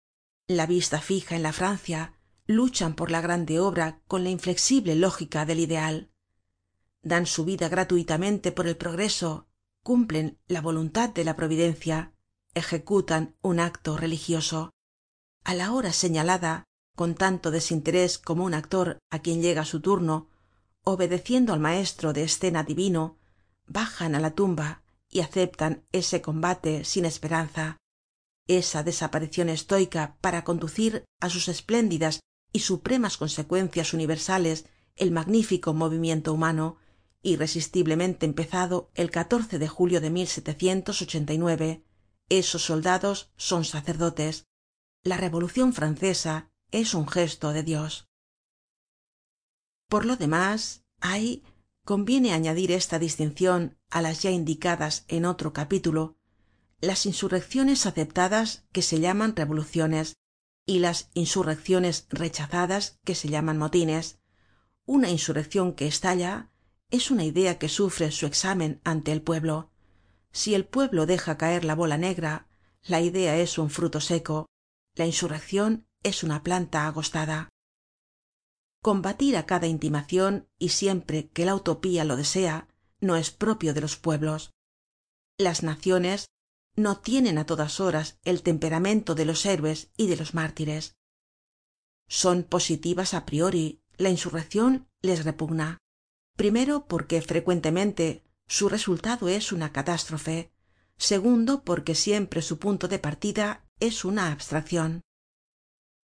la 0.47 0.65
vista 0.65 0.99
fija 1.01 1.35
en 1.35 1.43
la 1.43 1.53
francia 1.53 2.19
luchan 2.47 2.95
por 2.95 3.11
la 3.11 3.21
grande 3.21 3.59
obra 3.59 4.01
con 4.07 4.23
la 4.23 4.31
inflexible 4.31 4.95
lógica 4.95 5.45
del 5.45 5.59
ideal. 5.59 6.11
Dan 7.03 7.27
su 7.27 7.45
vida 7.45 7.69
gratuitamente 7.69 8.51
por 8.51 8.67
el 8.67 8.77
progreso 8.77 9.47
cumplen 9.83 10.39
la 10.47 10.61
voluntad 10.61 11.09
de 11.09 11.23
la 11.23 11.35
providencia 11.35 12.14
ejecutan 12.55 13.35
un 13.41 13.59
acto 13.59 13.97
religioso. 13.97 14.71
A 15.43 15.53
la 15.53 15.73
hora 15.73 15.93
señalada 15.93 16.63
con 16.95 17.13
tanto 17.13 17.51
desinterés 17.51 18.17
como 18.17 18.45
un 18.45 18.53
actor 18.53 18.97
á 19.11 19.19
quien 19.19 19.41
llega 19.41 19.65
su 19.65 19.81
turno 19.81 20.29
obedeciendo 20.83 21.53
al 21.53 21.59
maestro 21.59 22.13
de 22.13 22.23
escena 22.23 22.63
divino 22.63 23.17
bajan 23.67 24.15
á 24.15 24.19
la 24.19 24.31
tumba 24.31 24.83
y 25.09 25.19
aceptan 25.19 25.83
ese 25.91 26.21
combate 26.21 26.85
sin 26.85 27.05
esperanza. 27.05 27.77
Esa 28.47 28.83
desaparicion 28.83 29.49
estoica 29.49 30.17
para 30.21 30.43
conducir 30.43 31.03
á 31.19 31.29
sus 31.29 31.47
espléndidas 31.49 32.21
y 32.53 32.59
supremas 32.59 33.17
consecuencias 33.17 33.93
universales 33.93 34.65
el 34.95 35.11
magnífico 35.11 35.73
movimiento 35.73 36.31
humano 36.31 36.77
irresistiblemente 37.21 38.25
empezado 38.25 38.91
el 38.93 39.09
de 39.59 39.67
julio 39.67 39.99
de 39.99 40.11
esos 42.29 42.63
soldados 42.63 43.31
son 43.37 43.65
sacerdotes. 43.65 44.47
La 45.03 45.17
revolucion 45.17 45.73
francesa 45.73 46.51
es 46.71 46.93
un 46.93 47.07
gesto 47.07 47.53
de 47.53 47.63
dios. 47.63 48.07
Por 49.87 50.05
lo 50.05 50.15
demás 50.15 50.83
hay 50.99 51.43
conviene 51.83 52.33
añadir 52.33 52.71
esta 52.71 52.97
distincion 52.97 53.77
á 53.91 54.01
las 54.01 54.23
ya 54.23 54.31
indicadas 54.31 55.05
en 55.07 55.25
otro 55.25 55.53
capítulo 55.53 56.17
las 56.81 57.05
insurrecciones 57.05 57.85
aceptadas 57.85 58.65
que 58.71 58.81
se 58.81 58.99
llaman 58.99 59.35
revoluciones 59.35 60.17
y 60.65 60.79
las 60.79 61.09
insurrecciones 61.13 62.07
rechazadas 62.09 62.99
que 63.03 63.15
se 63.15 63.29
llaman 63.29 63.57
motines. 63.57 64.19
Una 64.85 65.09
insurreccion 65.09 65.73
que 65.73 65.87
estalla 65.87 66.51
es 66.89 67.11
una 67.11 67.23
idea 67.23 67.57
que 67.57 67.69
sufre 67.69 68.11
su 68.11 68.25
examen 68.25 68.81
ante 68.83 69.11
el 69.11 69.21
pueblo 69.21 69.71
si 70.35 70.53
el 70.53 70.65
pueblo 70.65 71.05
deja 71.05 71.37
caer 71.37 71.63
la 71.63 71.75
bola 71.75 71.97
negra 71.97 72.49
la 72.83 72.99
idea 72.99 73.37
es 73.37 73.57
un 73.57 73.69
fruto 73.69 74.01
seco. 74.01 74.47
La 74.93 75.05
insurreccion 75.05 75.87
es 76.03 76.23
una 76.23 76.43
planta 76.43 76.85
agostada. 76.85 77.49
Combatir 78.81 79.37
á 79.37 79.45
cada 79.45 79.67
intimacion 79.67 80.47
y 80.59 80.69
siempre 80.69 81.29
que 81.29 81.45
la 81.45 81.55
utopía 81.55 82.03
lo 82.03 82.17
desea 82.17 82.67
no 82.99 83.15
es 83.15 83.31
propio 83.31 83.73
de 83.73 83.81
los 83.81 83.95
pueblos. 83.95 84.51
Las 85.39 85.63
naciones 85.63 86.27
no 86.75 86.99
tienen 86.99 87.37
á 87.37 87.45
todas 87.45 87.79
horas 87.79 88.19
el 88.25 88.43
temperamento 88.43 89.15
de 89.15 89.25
los 89.25 89.45
héroes 89.45 89.89
y 89.95 90.07
de 90.07 90.17
los 90.17 90.33
mártires. 90.33 90.95
Son 92.09 92.43
positivas 92.43 93.13
a 93.13 93.25
priori 93.25 93.81
la 93.95 94.09
insurreccion 94.09 94.89
les 95.01 95.23
repugna. 95.23 95.79
Primero 96.35 96.87
porque 96.87 97.21
frecuentemente 97.21 98.24
su 98.47 98.69
resultado 98.69 99.29
es 99.29 99.51
una 99.51 99.71
catástrofe. 99.71 100.51
Segundo 100.97 101.63
porque 101.63 101.95
siempre 101.95 102.41
su 102.41 102.57
punto 102.57 102.87
de 102.87 102.99
partida 102.99 103.65
es 103.79 104.05
una 104.05 104.31
abstraccion 104.31 105.01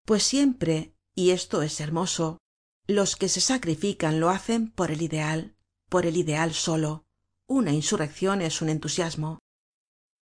pues 0.08 0.22
siempre 0.22 0.94
y 1.14 1.32
esto 1.32 1.60
es 1.60 1.80
hermoso 1.80 2.38
los 2.86 3.14
que 3.14 3.28
se 3.28 3.42
sacrifican 3.42 4.20
lo 4.20 4.30
hacen 4.30 4.70
por 4.70 4.90
el 4.90 5.02
ideal 5.02 5.54
por 5.90 6.06
el 6.06 6.16
ideal 6.16 6.54
solo. 6.54 7.04
Una 7.46 7.72
insurreccion 7.72 8.40
es 8.40 8.62
un 8.62 8.70
entusiasmo. 8.70 9.38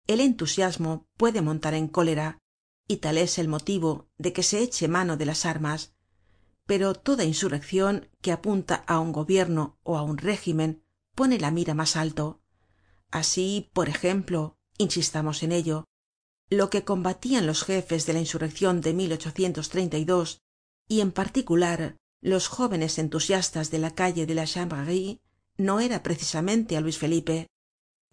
El 0.08 0.18
entusiasmo 0.18 1.06
puede 1.16 1.40
montar 1.40 1.74
en 1.74 1.86
cólera 1.86 2.38
y 2.88 2.96
tal 2.96 3.16
es 3.16 3.38
el 3.38 3.46
motivo 3.46 4.08
de 4.18 4.32
que 4.32 4.42
se 4.42 4.58
eche 4.58 4.88
mano 4.88 5.16
de 5.16 5.26
las 5.26 5.46
armas. 5.46 5.94
Pero 6.66 6.94
toda 6.94 7.22
insurreccion 7.22 8.08
que 8.20 8.32
apunta 8.32 8.84
á 8.88 8.98
un 8.98 9.12
gobierno 9.12 9.78
ó 9.84 9.98
á 9.98 10.02
un 10.02 10.18
régimen 10.18 10.82
pone 11.20 11.38
la 11.38 11.50
mira 11.50 11.74
mas 11.74 11.96
alto. 11.96 12.40
Así 13.10 13.68
por 13.74 13.90
ejemplo 13.90 14.56
insistamos 14.78 15.42
en 15.42 15.52
ello 15.52 15.84
lo 16.48 16.70
que 16.70 16.82
combatían 16.82 17.46
los 17.46 17.62
jefes 17.62 18.06
de 18.06 18.14
la 18.14 18.20
insurreccion 18.20 18.80
de 18.80 18.92
y 20.88 21.00
en 21.02 21.12
particular 21.12 21.98
los 22.22 22.48
jóvenes 22.48 22.98
entusiastas 22.98 23.70
de 23.70 23.78
la 23.80 23.94
calle 23.94 24.24
de 24.24 24.34
la 24.34 24.46
chanvrerie 24.46 25.20
no 25.58 25.80
era 25.80 26.02
precisamente 26.02 26.78
á 26.78 26.80
luis 26.80 26.96
felipe. 26.96 27.48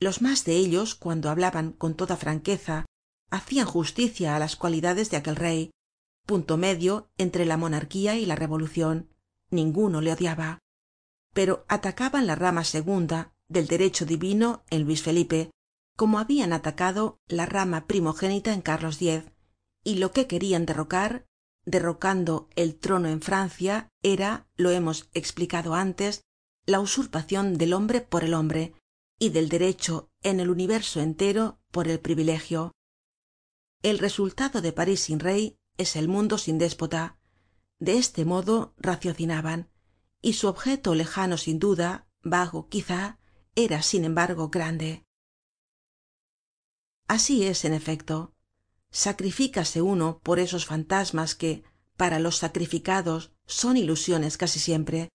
Los 0.02 0.22
mas 0.22 0.44
de 0.44 0.58
ellos 0.58 0.94
cuando 0.94 1.30
hablaban 1.30 1.72
con 1.72 1.96
toda 1.96 2.18
franqueza 2.18 2.86
hacian 3.32 3.68
justicia 3.68 4.36
á 4.36 4.40
las 4.40 4.58
cualidades 4.58 5.10
de 5.12 5.16
aquel 5.16 5.38
rey. 5.38 5.72
Punto 6.26 6.58
medio 6.58 7.10
entre 7.18 7.46
la 7.46 7.56
monarquía 7.56 8.18
y 8.18 8.26
la 8.26 8.36
revolucion 8.36 9.08
ninguno 9.50 10.02
le 10.02 10.12
odiaba 10.12 10.60
pero 11.38 11.66
atacaban 11.68 12.26
la 12.26 12.34
rama 12.34 12.64
segunda 12.64 13.32
del 13.48 13.68
derecho 13.68 14.08
divino 14.08 14.64
en 14.72 14.86
luis 14.86 15.04
felipe 15.04 15.52
como 15.96 16.18
habian 16.18 16.52
atacado 16.52 17.20
la 17.28 17.46
rama 17.46 17.86
primogénita 17.86 18.54
en 18.56 18.62
carlos 18.62 19.00
x 19.00 19.32
y 19.84 19.98
lo 19.98 20.12
que 20.14 20.26
querian 20.26 20.66
derrocar 20.66 21.28
derrocando 21.64 22.50
el 22.56 22.76
trono 22.80 23.08
en 23.08 23.22
francia 23.22 23.88
era 24.02 24.48
lo 24.56 24.72
hemos 24.72 25.12
explicado 25.14 25.76
antes 25.76 26.24
la 26.66 26.80
usurpacion 26.80 27.60
del 27.60 27.74
hombre 27.74 28.02
por 28.02 28.24
el 28.24 28.34
hombre 28.34 28.74
y 29.20 29.30
del 29.30 29.48
derecho 29.48 30.10
en 30.24 30.40
el 30.40 30.50
universo 30.50 31.02
entero 31.02 31.60
por 31.70 31.88
el 31.88 32.00
privilegio. 32.00 32.72
El 33.84 34.00
resultado 34.00 34.62
de 34.62 34.74
parís 34.74 35.02
sin 35.02 35.20
rey 35.20 35.56
es 35.78 35.98
el 35.98 36.08
mundo 36.08 36.40
sin 36.40 36.58
déspota. 36.58 37.20
De 37.78 38.00
este 38.00 38.26
modo 38.26 38.74
raciocinaban 38.80 39.70
y 40.22 40.34
su 40.34 40.48
objeto 40.48 40.96
lejano 40.96 41.38
sin 41.38 41.60
duda 41.60 42.08
vago 42.22 42.68
quizá 42.70 43.20
era 43.56 43.82
sin 43.82 44.06
embargo 44.06 44.50
grande. 44.50 45.06
Así 47.08 47.46
es 47.46 47.66
en 47.66 47.74
efecto. 47.74 48.34
Sacrifícase 48.92 49.82
uno 49.82 50.20
por 50.24 50.40
esos 50.40 50.66
fantasmas 50.66 51.36
que 51.36 51.64
para 51.96 52.20
los 52.20 52.38
sacrificados 52.38 53.32
son 53.46 53.78
ilusiones 53.78 54.38
casi 54.38 54.60
siempre 54.60 55.10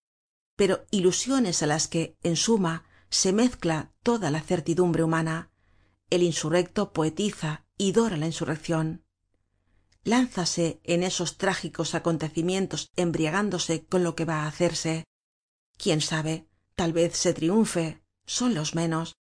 pero 0.57 0.87
ilusiones 0.91 1.63
á 1.63 1.67
las 1.67 1.89
que 1.89 2.17
en 2.23 2.37
suma 2.37 2.85
se 3.09 3.33
mezcla 3.33 3.93
toda 4.03 4.31
la 4.31 4.41
certidumbre 4.41 5.03
humana. 5.03 5.51
El 6.11 6.23
insurrecto 6.23 6.93
poetiza 6.93 7.65
y 7.77 7.93
dora 7.93 8.17
la 8.17 8.27
insurreccion 8.27 9.05
lánzase 10.05 10.81
en 10.85 11.03
esos 11.03 11.39
trágicos 11.39 11.95
acontecimientos 11.95 12.91
embriagándose 12.97 13.85
con 13.85 14.03
lo 14.05 14.15
que 14.15 14.25
va 14.25 14.45
á 14.45 14.49
hacerse. 14.49 15.05
Quién 15.77 16.01
sabe 16.01 16.47
tal 16.75 16.93
vez 16.93 17.17
se 17.17 17.35
triunfe 17.35 18.03
son 18.27 18.55
los 18.55 18.75
menos. 18.75 19.15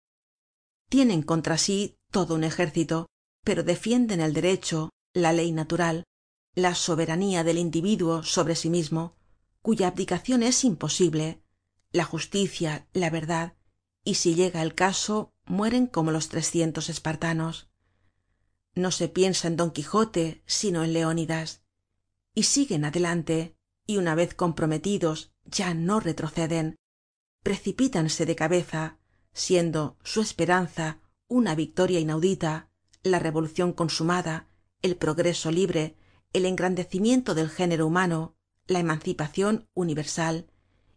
Tienen 0.88 1.22
contra 1.22 1.58
sí 1.58 1.96
todo 2.10 2.34
un 2.34 2.44
ejército 2.44 3.08
pero 3.44 3.62
defienden 3.62 4.20
el 4.20 4.32
derecho 4.32 4.90
la 5.14 5.32
ley 5.32 5.52
natural 5.52 6.04
la 6.54 6.74
soberanía 6.74 7.44
del 7.44 7.58
individuo 7.58 8.22
sobre 8.22 8.54
sí 8.54 8.70
mismo 8.70 9.16
cuya 9.62 9.88
abdicacion 9.88 10.42
es 10.42 10.64
imposible 10.64 11.42
la 11.92 12.04
justicia 12.04 12.86
la 12.92 13.10
verdad 13.10 13.54
y 14.04 14.14
si 14.14 14.34
llega 14.34 14.62
el 14.62 14.74
caso 14.74 15.32
mueren 15.44 15.86
como 15.86 16.10
los 16.10 16.28
trescientos 16.28 16.88
espartanos 16.88 17.68
no 18.74 18.90
se 18.90 19.08
piensa 19.08 19.48
en 19.48 19.56
don 19.56 19.70
quijote 19.70 20.42
sino 20.46 20.84
en 20.84 20.92
leónidas. 20.92 21.62
Y 22.34 22.44
siguen 22.44 22.84
adelante 22.84 23.56
y 23.86 23.98
una 23.98 24.14
vez 24.14 24.34
comprometidos 24.34 25.32
ya 25.44 25.74
no 25.74 26.00
retroceden. 26.00 26.76
Precipítanse 27.42 28.26
de 28.26 28.36
cabeza 28.36 28.98
siendo 29.32 29.96
su 30.02 30.20
esperanza 30.20 31.00
una 31.26 31.54
victoria 31.54 32.00
inaudita 32.00 32.68
la 33.02 33.18
revolucion 33.18 33.72
consumada 33.72 34.48
el 34.82 34.96
progreso 34.96 35.50
libre 35.50 35.96
el 36.32 36.46
engrandecimiento 36.46 37.34
del 37.34 37.48
género 37.48 37.86
humano 37.86 38.36
la 38.66 38.78
emancipacion 38.78 39.68
universal 39.74 40.50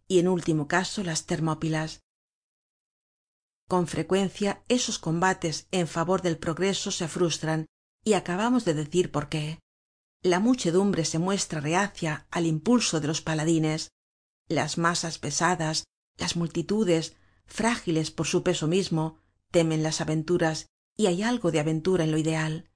y 0.07 0.19
en 0.19 0.27
último 0.27 0.67
caso 0.67 1.03
las 1.03 1.25
termópilas 1.25 2.03
con 3.67 3.87
frecuencia 3.87 4.63
esos 4.67 4.99
combates 4.99 5.67
en 5.71 5.87
favor 5.87 6.21
del 6.21 6.37
progreso 6.37 6.91
se 6.91 7.07
frustran 7.07 7.65
y 8.03 8.13
acabamos 8.13 8.65
de 8.65 8.73
decir 8.73 9.11
por 9.11 9.29
qué. 9.29 9.59
La 10.21 10.39
muchedumbre 10.39 11.05
se 11.05 11.19
muestra 11.19 11.59
reacia 11.59 12.27
al 12.31 12.45
impulso 12.45 12.99
de 12.99 13.07
los 13.07 13.21
paladines. 13.21 13.91
Las 14.47 14.77
masas 14.77 15.17
pesadas 15.17 15.85
las 16.17 16.35
multitudes 16.35 17.15
frágiles 17.45 18.11
por 18.11 18.27
su 18.27 18.43
peso 18.43 18.67
mismo 18.67 19.19
temen 19.51 19.83
las 19.83 20.01
aventuras 20.01 20.67
y 20.95 21.07
hay 21.07 21.23
algo 21.23 21.51
de 21.51 21.59
aventura 21.59 22.03
en 22.03 22.11
lo 22.11 22.17
ideal. 22.17 22.69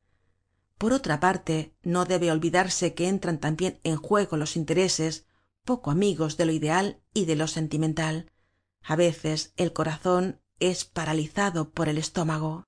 Por 0.78 0.94
otra 0.94 1.20
parte 1.20 1.76
no 1.82 2.06
debe 2.06 2.32
olvidarse 2.32 2.94
que 2.94 3.08
entran 3.08 3.40
tambien 3.40 3.80
en 3.84 3.98
juego 3.98 4.38
los 4.38 4.56
intereses 4.56 5.26
poco 5.66 5.92
amigos 5.92 6.38
de 6.38 6.46
lo 6.46 6.52
ideal 6.52 7.02
y 7.14 7.26
de 7.26 7.36
lo 7.36 7.48
sentimental. 7.48 8.32
A 8.82 8.96
veces 8.96 9.54
el 9.58 9.74
corazon 9.74 10.42
es 10.60 10.86
paralizado 10.86 11.72
por 11.72 11.90
el 11.90 11.98
estómago. 11.98 12.66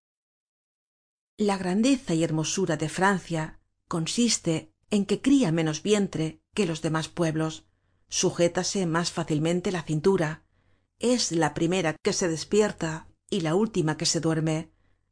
La 1.37 1.57
grandeza 1.57 2.13
y 2.13 2.23
hermosura 2.23 2.77
de 2.77 2.89
francia 2.89 3.59
consiste 3.87 4.71
en 4.89 5.05
que 5.05 5.21
cría 5.21 5.51
menos 5.51 5.81
vientre 5.83 6.41
que 6.53 6.65
los 6.65 6.81
demás 6.81 7.07
pueblos. 7.07 7.65
Sujétase 8.09 8.85
más 8.85 9.11
fácilmente 9.11 9.71
la 9.71 9.83
cintura. 9.83 10.43
Es 10.99 11.31
la 11.31 11.53
primera 11.53 11.95
que 12.03 12.13
se 12.13 12.27
despierta 12.27 13.07
y 13.29 13.41
la 13.41 13.55
última 13.55 13.97
que 13.97 14.05
se 14.05 14.19
duerme. 14.19 14.71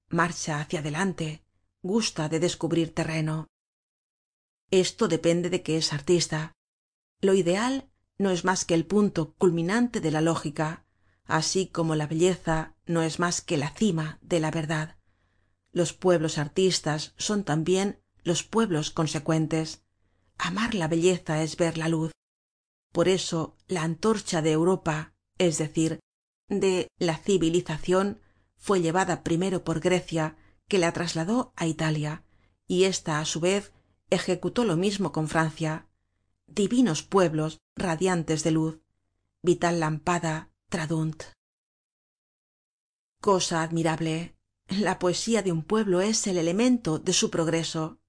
Marcha 0.09 0.59
hacia 0.59 0.79
adelante. 0.79 1.43
Gusta 1.81 2.29
de 2.29 2.39
descubrir 2.39 2.93
terreno. 2.93 3.47
Esto 4.69 5.07
depende 5.07 5.49
de 5.49 5.63
que 5.63 5.77
es 5.77 5.93
artista. 5.93 6.53
Lo 7.21 7.33
ideal 7.33 7.89
no 8.17 8.29
es 8.29 8.43
mas 8.43 8.65
que 8.65 8.73
el 8.73 8.85
punto 8.85 9.33
culminante 9.35 10.01
de 10.01 10.11
la 10.11 10.21
lógica 10.21 10.85
así 11.29 11.67
como 11.67 11.95
la 11.95 12.07
belleza 12.07 12.75
no 12.85 13.03
es 13.03 13.19
mas 13.19 13.41
que 13.41 13.55
la 13.55 13.69
cima 13.69 14.17
de 14.21 14.39
la 14.39 14.51
verdad. 14.51 14.97
Los 15.71 15.93
pueblos 15.93 16.37
artistas 16.39 17.13
son 17.17 17.43
tambien 17.43 18.01
los 18.23 18.43
pueblos 18.43 18.89
consecuentes. 18.89 19.83
Amar 20.37 20.73
la 20.73 20.87
belleza 20.87 21.43
es 21.43 21.55
ver 21.55 21.77
la 21.77 21.87
luz. 21.87 22.11
Por 22.91 23.07
eso 23.07 23.55
la 23.67 23.83
antorcha 23.83 24.41
de 24.41 24.51
europa 24.51 25.13
es 25.37 25.59
decir 25.59 25.99
de 26.49 26.87
la 26.97 27.17
civilizacion 27.17 28.19
fue 28.57 28.81
llevada 28.81 29.23
primero 29.23 29.63
por 29.63 29.79
grecia 29.79 30.35
que 30.67 30.79
la 30.79 30.91
trasladó 30.91 31.53
á 31.55 31.67
italia 31.67 32.23
y 32.67 32.85
ésta 32.85 33.19
á 33.19 33.25
su 33.25 33.39
vez 33.39 33.71
ejecutó 34.09 34.65
lo 34.65 34.75
mismo 34.75 35.11
con 35.11 35.27
francia. 35.27 35.87
Divinos 36.47 37.03
pueblos 37.03 37.59
radiantes 37.75 38.43
de 38.43 38.51
luz. 38.51 38.81
Vital 39.43 39.79
lampada 39.79 40.48
tradunt. 40.69 41.23
Cosa 43.21 43.63
admirable. 43.63 44.36
La 44.67 44.99
poesía 44.99 45.41
de 45.41 45.51
un 45.51 45.63
pueblo 45.63 46.01
es 46.01 46.25
el 46.27 46.38
elemento 46.38 46.99
de 46.99 47.13
su 47.13 47.29
progreso. 47.29 47.99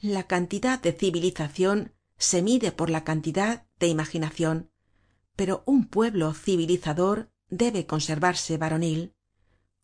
La 0.00 0.26
cantidad 0.26 0.80
de 0.80 0.92
civilizacion 0.92 1.94
se 2.16 2.42
mide 2.42 2.72
por 2.72 2.90
la 2.90 3.04
cantidad 3.04 3.66
de 3.78 3.88
imaginacion 3.88 4.70
pero 5.40 5.62
un 5.64 5.86
pueblo 5.86 6.34
civilizador 6.34 7.32
debe 7.48 7.86
conservarse 7.86 8.58
varonil. 8.58 9.14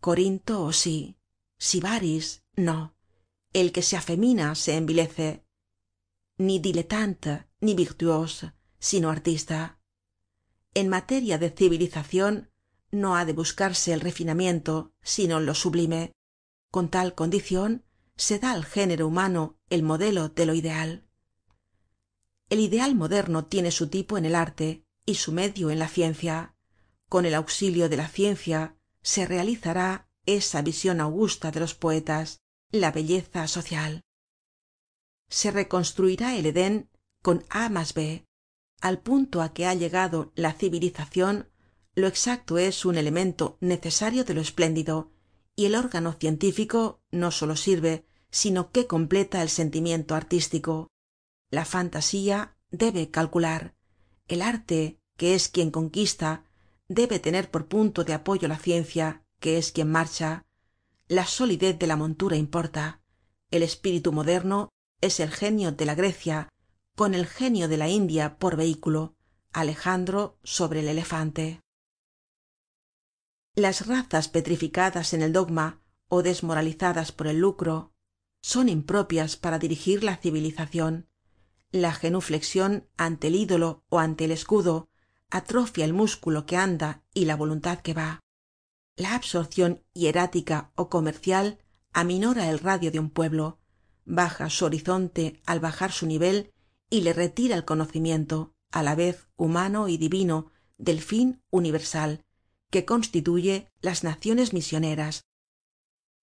Corinto 0.03 0.71
sí. 0.71 1.17
Sibaris 1.57 2.45
no. 2.57 2.95
El 3.55 3.73
que 3.73 3.81
se 3.81 3.97
afemina 3.97 4.55
se 4.55 4.77
envilece. 4.77 5.47
Ni 6.37 6.59
dilettante 6.59 7.47
ni 7.63 7.73
virtuose 7.73 8.53
sino 8.79 9.09
artista 9.09 9.81
en 10.77 10.91
materia 10.91 11.39
de 11.39 11.49
civilizacion 11.49 12.51
no 12.91 13.17
ha 13.17 13.25
de 13.25 13.33
buscarse 13.33 13.95
el 13.95 14.01
refinamiento 14.03 14.93
sino 15.03 15.41
lo 15.41 15.55
sublime. 15.55 16.13
Con 16.71 16.91
tal 16.91 17.15
condicion 17.15 17.83
se 18.15 18.39
da 18.39 18.53
al 18.53 18.67
género 18.67 19.07
humano 19.07 19.57
el 19.71 19.83
modelo 19.83 20.29
de 20.29 20.45
lo 20.45 20.53
ideal. 20.53 21.09
El 22.51 22.61
ideal 22.61 22.95
moderno 22.95 23.47
tiene 23.47 23.71
su 23.71 23.89
tipo 23.89 24.19
en 24.19 24.27
el 24.27 24.35
arte 24.35 24.85
y 25.07 25.15
su 25.15 25.33
medio 25.33 25.71
en 25.71 25.79
la 25.79 25.89
ciencia. 25.89 26.55
Con 27.09 27.25
el 27.25 27.35
auxilio 27.35 27.89
de 27.89 27.97
la 27.97 28.09
ciencia 28.09 28.77
se 29.01 29.25
realizará 29.25 30.11
esa 30.27 30.61
vision 30.61 31.01
augusta 31.01 31.53
de 31.53 31.61
los 31.61 31.75
poetas 31.75 32.43
la 32.71 32.93
belleza 32.93 33.49
social. 33.49 34.03
Se 35.31 35.51
reconstruirá 35.51 36.37
el 36.37 36.45
eden 36.45 36.91
con 37.23 37.47
a 37.49 37.71
más 37.71 37.95
b 37.95 38.26
al 38.87 39.01
punto 39.01 39.43
á 39.43 39.53
que 39.53 39.67
ha 39.67 39.75
llegado 39.75 40.33
la 40.37 40.53
civilizacion 40.53 41.49
lo 41.97 42.07
exacto 42.07 42.57
es 42.57 42.85
un 42.85 42.97
elemento 42.97 43.57
necesario 43.61 44.23
de 44.23 44.35
lo 44.35 44.41
espléndido 44.41 45.11
y 45.57 45.65
el 45.65 45.75
órgano 45.75 46.13
científico 46.13 47.01
no 47.11 47.33
solo 47.33 47.57
sirve 47.57 48.07
sino 48.31 48.71
que 48.71 48.87
completa 48.87 49.43
el 49.43 49.49
sentimiento 49.49 50.15
artístico. 50.15 50.91
La 51.51 51.65
fantasía 51.65 52.57
debe 52.71 53.11
calcular. 53.11 53.75
El 54.29 54.43
arte 54.43 55.01
que 55.17 55.35
es 55.35 55.49
quien 55.49 55.71
conquista 55.71 56.45
debe 56.87 57.19
tener 57.19 57.51
por 57.51 57.67
punto 57.67 58.05
de 58.05 58.13
apoyo 58.15 58.47
la 58.47 58.59
ciencia 58.59 59.25
que 59.41 59.59
es 59.59 59.73
quien 59.73 59.91
marcha. 59.91 60.45
La 61.09 61.27
solidez 61.27 61.79
de 61.79 61.87
la 61.87 61.97
montura 61.97 62.37
importa. 62.37 63.01
El 63.51 63.63
espíritu 63.63 64.13
moderno 64.13 64.69
es 65.01 65.19
el 65.19 65.31
genio 65.31 65.73
de 65.73 65.87
la 65.87 65.95
grecia 65.95 66.51
con 66.97 67.15
el 67.15 67.27
genio 67.27 67.69
de 67.69 67.77
la 67.77 67.89
india 67.89 68.39
por 68.39 68.57
vehículo 68.57 69.15
alejandro 69.53 70.39
sobre 70.43 70.81
el 70.81 70.89
elefante. 70.89 71.61
Las 73.55 73.87
razas 73.87 74.29
petrificadas 74.29 75.13
en 75.15 75.23
el 75.23 75.33
dogma 75.33 75.83
ó 76.09 76.23
desmoralizadas 76.23 77.13
por 77.13 77.27
el 77.27 77.39
lucro 77.39 77.93
son 78.43 78.69
impropias 78.69 79.37
para 79.37 79.59
dirigir 79.59 80.03
la 80.03 80.17
civilizacion 80.17 81.09
la 81.71 81.93
genuflexion 81.93 82.89
ante 82.97 83.27
el 83.27 83.35
ídolo 83.35 83.85
ó 83.89 83.99
ante 83.99 84.25
el 84.25 84.33
escudo 84.33 84.89
atrofia 85.31 85.85
el 85.85 85.93
músculo 85.93 86.47
que 86.47 86.57
anda 86.57 87.03
y 87.13 87.27
la 87.27 87.37
voluntad 87.37 87.81
que 87.81 87.93
va. 87.93 88.21
La 88.97 89.15
absorcion 89.15 89.83
hierática 89.93 90.73
ó 90.77 90.89
comercial 90.89 91.59
aminora 91.93 92.49
el 92.49 92.59
radio 92.59 92.91
de 92.91 93.01
un 93.01 93.11
pueblo 93.11 93.59
baja 94.07 94.49
su 94.49 94.65
horizonte 94.65 95.43
al 95.45 95.61
bajar 95.61 95.93
su 95.93 96.07
nivel 96.07 96.55
y 96.91 97.01
le 97.01 97.13
retira 97.13 97.57
el 97.57 97.65
conocimiento 97.65 98.55
á 98.71 98.83
la 98.83 98.95
vez 98.95 99.29
humano 99.37 99.89
y 99.89 99.97
divino 99.97 100.51
del 100.79 101.01
fin 101.01 101.43
universal 101.51 102.25
que 102.71 102.85
constituye 102.85 103.71
las 103.81 104.05
naciones 104.05 104.53
misioneras. 104.53 105.25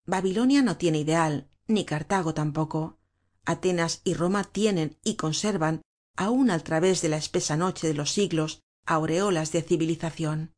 Babilonia 0.07 0.63
no 0.63 0.77
tiene 0.77 0.99
ideal 0.99 1.49
ni 1.67 1.85
cartago 1.85 2.35
tampoco. 2.35 2.99
Atenas 3.45 4.01
y 4.05 4.15
roma 4.15 4.45
tienen 4.45 4.99
y 5.05 5.15
conservan 5.15 5.83
aun 6.17 6.51
al 6.51 6.63
través 6.63 7.03
de 7.03 7.09
la 7.09 7.17
espesa 7.17 7.57
noche 7.57 7.87
de 7.87 7.95
los 7.95 8.13
siglos 8.13 8.63
aureolas 8.87 9.53
de 9.53 9.63
civilizacion 9.63 10.55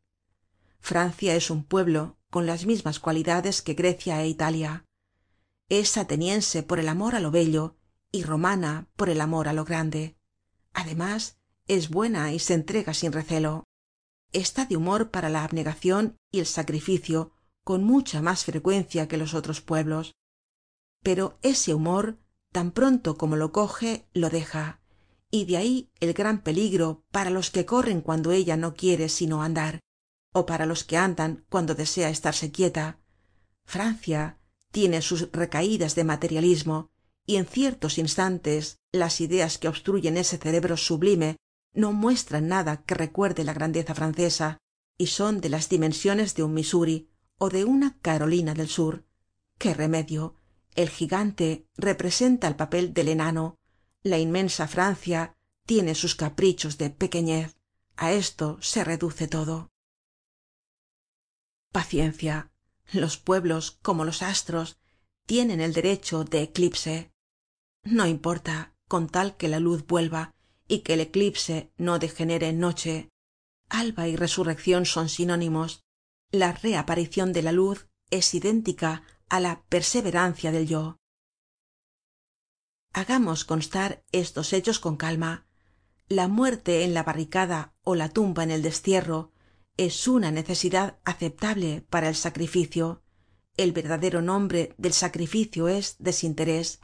francia 0.80 1.36
es 1.36 1.50
un 1.50 1.64
pueblo 1.64 2.18
con 2.30 2.46
las 2.46 2.66
mismas 2.66 2.98
cualidades 2.98 3.62
que 3.62 3.74
grecia 3.74 4.22
é 4.22 4.26
italia. 4.26 4.84
Es 5.68 5.96
ateniense 5.96 6.62
por 6.62 6.78
el 6.80 6.88
amor 6.88 7.14
á 7.14 7.20
lo 7.20 7.30
bello 7.30 7.76
y 8.12 8.22
romana 8.24 8.88
por 8.96 9.10
el 9.10 9.20
amor 9.20 9.48
á 9.48 9.52
lo 9.52 9.64
grande. 9.64 10.16
Además 10.72 11.38
es 11.66 11.90
buena 11.90 12.32
y 12.32 12.38
se 12.38 12.54
entrega 12.54 12.94
sin 12.94 13.12
recelo. 13.12 13.64
Está 14.32 14.66
de 14.66 14.76
humor 14.76 15.10
para 15.10 15.28
la 15.28 15.44
abnegacion 15.44 16.16
y 16.30 16.40
el 16.40 16.46
sacrificio 16.46 17.32
con 17.64 17.84
mucha 17.84 18.22
mas 18.22 18.44
frecuencia 18.44 19.08
que 19.08 19.16
los 19.16 19.34
otros 19.34 19.60
pueblos. 19.60 20.14
Pero 21.02 21.38
ese 21.42 21.74
humor 21.74 22.18
tan 22.52 22.72
pronto 22.72 23.16
como 23.16 23.36
lo 23.36 23.52
coge 23.52 24.08
lo 24.12 24.30
deja. 24.30 24.80
Y 25.30 25.44
de 25.44 25.56
ahí 25.56 25.90
el 26.00 26.12
gran 26.12 26.42
peligro 26.42 27.04
para 27.10 27.30
los 27.30 27.50
que 27.50 27.64
corren 27.64 28.00
cuando 28.00 28.32
ella 28.32 28.56
no 28.56 28.74
quiere 28.74 29.08
sino 29.08 29.42
andar 29.42 29.80
ó 30.32 30.46
para 30.46 30.66
los 30.66 30.84
que 30.84 30.96
andan 30.96 31.44
cuando 31.48 31.74
desea 31.74 32.10
estarse 32.10 32.50
quieta. 32.50 33.00
Francia 33.64 34.38
tiene 34.70 35.02
sus 35.02 35.30
recaídas 35.32 35.94
de 35.94 36.04
materialismo 36.04 36.90
y 37.26 37.36
en 37.36 37.46
ciertos 37.46 37.98
instantes 37.98 38.78
las 38.92 39.20
ideas 39.20 39.58
que 39.58 39.68
obstruyen 39.68 40.16
ese 40.16 40.38
cerebro 40.38 40.76
sublime 40.76 41.36
no 41.72 41.92
muestran 41.92 42.48
nada 42.48 42.82
que 42.82 42.94
recuerde 42.94 43.44
la 43.44 43.52
grandeza 43.52 43.94
francesa 43.94 44.58
y 44.98 45.06
son 45.06 45.40
de 45.40 45.48
las 45.48 45.68
dimensiones 45.68 46.34
de 46.34 46.42
un 46.42 46.54
missouri 46.54 47.08
ó 47.38 47.48
de 47.48 47.64
una 47.64 47.98
carolina 48.00 48.54
del 48.54 48.68
sur. 48.68 49.04
Qué 49.58 49.74
remedio 49.74 50.34
el 50.74 50.88
gigante 50.88 51.66
representa 51.76 52.48
el 52.48 52.56
papel 52.56 52.94
del 52.94 53.08
enano. 53.08 53.58
La 54.02 54.18
inmensa 54.18 54.68
francia 54.68 55.36
tiene 55.66 55.94
sus 55.94 56.14
caprichos 56.14 56.78
de 56.78 56.90
pequeñez. 56.90 57.56
A 57.96 58.12
esto 58.12 58.58
se 58.60 58.84
reduce 58.84 59.28
todo. 59.28 59.70
Paciencia. 61.72 62.50
Los 62.92 63.18
pueblos 63.18 63.78
como 63.82 64.04
los 64.04 64.22
astros 64.22 64.79
tienen 65.26 65.60
el 65.60 65.72
derecho 65.72 66.24
de 66.24 66.42
eclipse. 66.42 67.12
No 67.84 68.06
importa 68.06 68.74
con 68.88 69.08
tal 69.08 69.36
que 69.36 69.48
la 69.48 69.60
luz 69.60 69.86
vuelva 69.86 70.34
y 70.66 70.80
que 70.80 70.94
el 70.94 71.00
eclipse 71.00 71.72
no 71.76 71.98
degenere 71.98 72.48
en 72.48 72.60
noche 72.60 73.10
alba 73.70 74.08
y 74.08 74.16
resurreccion 74.16 74.84
son 74.84 75.08
sinónimos. 75.08 75.84
La 76.30 76.52
reaparicion 76.52 77.32
de 77.32 77.42
la 77.42 77.52
luz 77.52 77.88
es 78.10 78.34
idéntica 78.34 79.04
á 79.28 79.40
la 79.40 79.62
perseverancia 79.68 80.52
del 80.52 80.66
yo. 80.66 80.96
Hagamos 82.92 83.44
constar 83.44 84.04
estos 84.12 84.52
hechos 84.52 84.80
con 84.80 84.96
calma. 84.96 85.46
La 86.08 86.26
muerte 86.26 86.84
en 86.84 86.92
la 86.92 87.04
barricada 87.04 87.72
ó 87.84 87.94
la 87.94 88.08
tumba 88.08 88.42
en 88.42 88.50
el 88.50 88.62
destierro 88.62 89.32
es 89.76 90.08
una 90.08 90.32
necesidad 90.32 90.98
aceptable 91.04 91.86
para 91.88 92.08
el 92.08 92.16
sacrificio 92.16 93.02
el 93.62 93.72
verdadero 93.72 94.22
nombre 94.22 94.74
del 94.78 94.94
sacrificio 94.94 95.68
es 95.68 95.96
desinterés. 95.98 96.80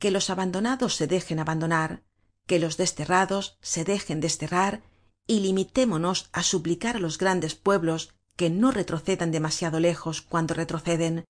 Que 0.00 0.10
los 0.10 0.28
abandonados 0.28 0.96
se 0.96 1.06
dejen 1.06 1.38
abandonar 1.38 2.02
que 2.46 2.58
los 2.58 2.76
desterrados 2.76 3.56
se 3.60 3.84
dejen 3.84 4.20
desterrar 4.20 4.82
y 5.26 5.40
limitémonos 5.40 6.28
á 6.32 6.42
suplicar 6.42 6.96
á 6.96 7.00
los 7.00 7.16
grandes 7.18 7.54
pueblos 7.54 8.14
que 8.36 8.50
no 8.50 8.70
retrocedan 8.70 9.30
demasiado 9.30 9.80
lejos 9.80 10.20
cuando 10.20 10.54
retroceden. 10.54 11.24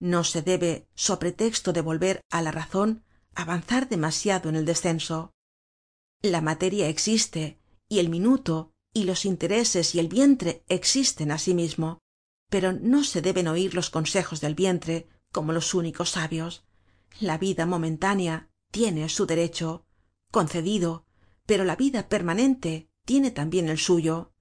No 0.00 0.24
se 0.24 0.42
debe 0.42 0.88
so 0.94 1.18
pretexto 1.18 1.72
de 1.72 1.82
volver 1.82 2.20
á 2.30 2.42
la 2.42 2.50
razon 2.50 3.04
avanzar 3.34 3.88
demasiado 3.88 4.48
en 4.48 4.56
el 4.56 4.64
descenso. 4.64 5.30
La 6.22 6.40
materia 6.40 6.88
existe 6.88 7.60
y 7.88 7.98
el 7.98 8.08
minuto 8.08 8.72
y 8.92 9.04
los 9.04 9.26
intereses 9.26 9.94
y 9.94 10.00
el 10.00 10.08
vientre 10.08 10.64
existen 10.68 11.30
asimismo 11.30 12.00
pero 12.48 12.72
no 12.72 13.04
se 13.04 13.22
deben 13.22 13.48
oir 13.48 13.74
los 13.74 13.90
consejos 13.90 14.40
del 14.40 14.54
vientre 14.54 15.08
como 15.32 15.52
los 15.52 15.74
únicos 15.74 16.10
sabios. 16.10 16.64
La 17.20 17.38
vida 17.38 17.66
momentánea 17.66 18.50
tiene 18.70 19.08
su 19.08 19.26
derecho 19.26 19.86
concedido 20.30 21.06
pero 21.46 21.64
la 21.64 21.76
vida 21.76 22.08
permanente 22.08 22.90
tiene 23.04 23.30
tambien 23.30 23.68
el 23.68 23.78
suyo. 23.78 24.32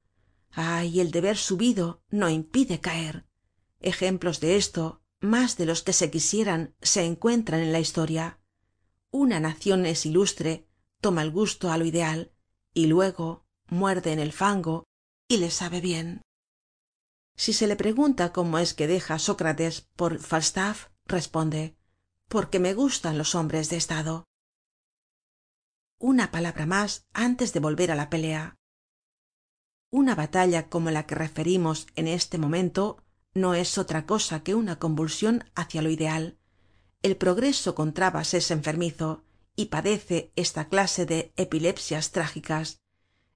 Ay 0.51 0.99
el 0.99 1.11
deber 1.11 1.37
subido 1.37 2.01
no 2.09 2.29
impide 2.29 2.81
caer. 2.81 3.25
Ejemplos 3.79 4.39
de 4.39 4.57
esto 4.57 5.01
mas 5.21 5.57
de 5.57 5.65
los 5.65 5.81
que 5.81 5.93
se 5.93 6.11
quisieran 6.11 6.75
se 6.81 7.03
encuentran 7.05 7.61
en 7.61 7.71
la 7.71 7.79
historia. 7.79 8.39
Una 9.11 9.39
nacion 9.39 9.85
es 9.85 10.05
ilustre 10.05 10.67
toma 11.01 11.21
el 11.21 11.31
gusto 11.31 11.71
á 11.71 11.77
lo 11.77 11.85
ideal 11.85 12.31
y 12.73 12.87
luego 12.87 13.45
muerde 13.67 14.11
en 14.11 14.19
el 14.19 14.33
fango 14.33 14.83
y 15.27 15.37
le 15.37 15.51
sabe 15.51 15.81
bien 15.81 16.24
si 17.35 17.53
se 17.53 17.67
le 17.67 17.75
pregunta 17.75 18.31
cómo 18.31 18.59
es 18.59 18.73
que 18.73 18.87
deja 18.87 19.19
sócrates 19.19 19.81
por 19.95 20.19
falstaff 20.19 20.87
responde 21.05 21.77
porque 22.27 22.59
me 22.59 22.73
gustan 22.73 23.17
los 23.17 23.35
hombres 23.35 23.69
de 23.69 23.77
estado 23.77 24.25
una 25.97 26.29
palabra 26.29 26.65
mas 26.65 27.07
antes 27.13 27.53
de 27.53 27.59
volver 27.59 27.89
á 27.91 27.95
la 27.95 28.09
pelea. 28.09 28.57
Una 29.89 30.13
batalla 30.13 30.67
como 30.69 30.91
la 30.91 31.07
que 31.07 31.15
referimos 31.15 31.87
en 31.95 32.07
este 32.07 32.37
momento 32.37 33.01
no 33.33 33.53
es 33.53 33.77
otra 33.77 34.05
cosa 34.05 34.43
que 34.43 34.55
una 34.55 34.77
convulsion 34.77 35.45
hácia 35.55 35.81
lo 35.81 35.89
ideal. 35.89 36.37
El 37.01 37.15
progreso 37.15 37.75
con 37.75 37.93
trabas 37.93 38.33
es 38.33 38.51
enfermizo 38.51 39.23
y 39.55 39.65
padece 39.65 40.31
esta 40.35 40.67
clase 40.67 41.05
de 41.05 41.33
epilepsias 41.37 42.11
trágicas. 42.11 42.81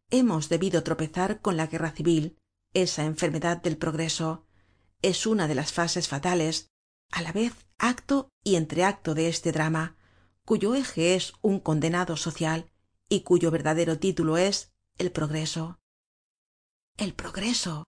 Hemos 0.09 0.49
debido 0.49 0.83
tropezar 0.83 1.39
con 1.41 1.55
la 1.55 1.67
guerra 1.67 1.91
civil 1.91 2.38
esa 2.73 3.05
enfermedad 3.05 3.61
del 3.61 3.77
progreso. 3.77 4.45
Es 5.01 5.25
una 5.25 5.47
de 5.47 5.55
las 5.55 5.73
fases 5.73 6.07
fatales 6.07 6.69
á 7.11 7.21
la 7.21 7.31
vez 7.31 7.53
acto 7.77 8.29
y 8.43 8.55
entreacto 8.55 9.15
de 9.15 9.29
este 9.29 9.51
drama 9.51 9.95
cuyo 10.45 10.75
eje 10.75 11.15
es 11.15 11.33
un 11.41 11.59
condenado 11.59 12.17
social 12.17 12.71
y 13.07 13.21
cuyo 13.21 13.51
verdadero 13.51 13.99
título 13.99 14.37
es 14.37 14.71
el 14.97 15.11
progreso. 15.11 15.79
El 16.97 17.13
progreso. 17.13 17.85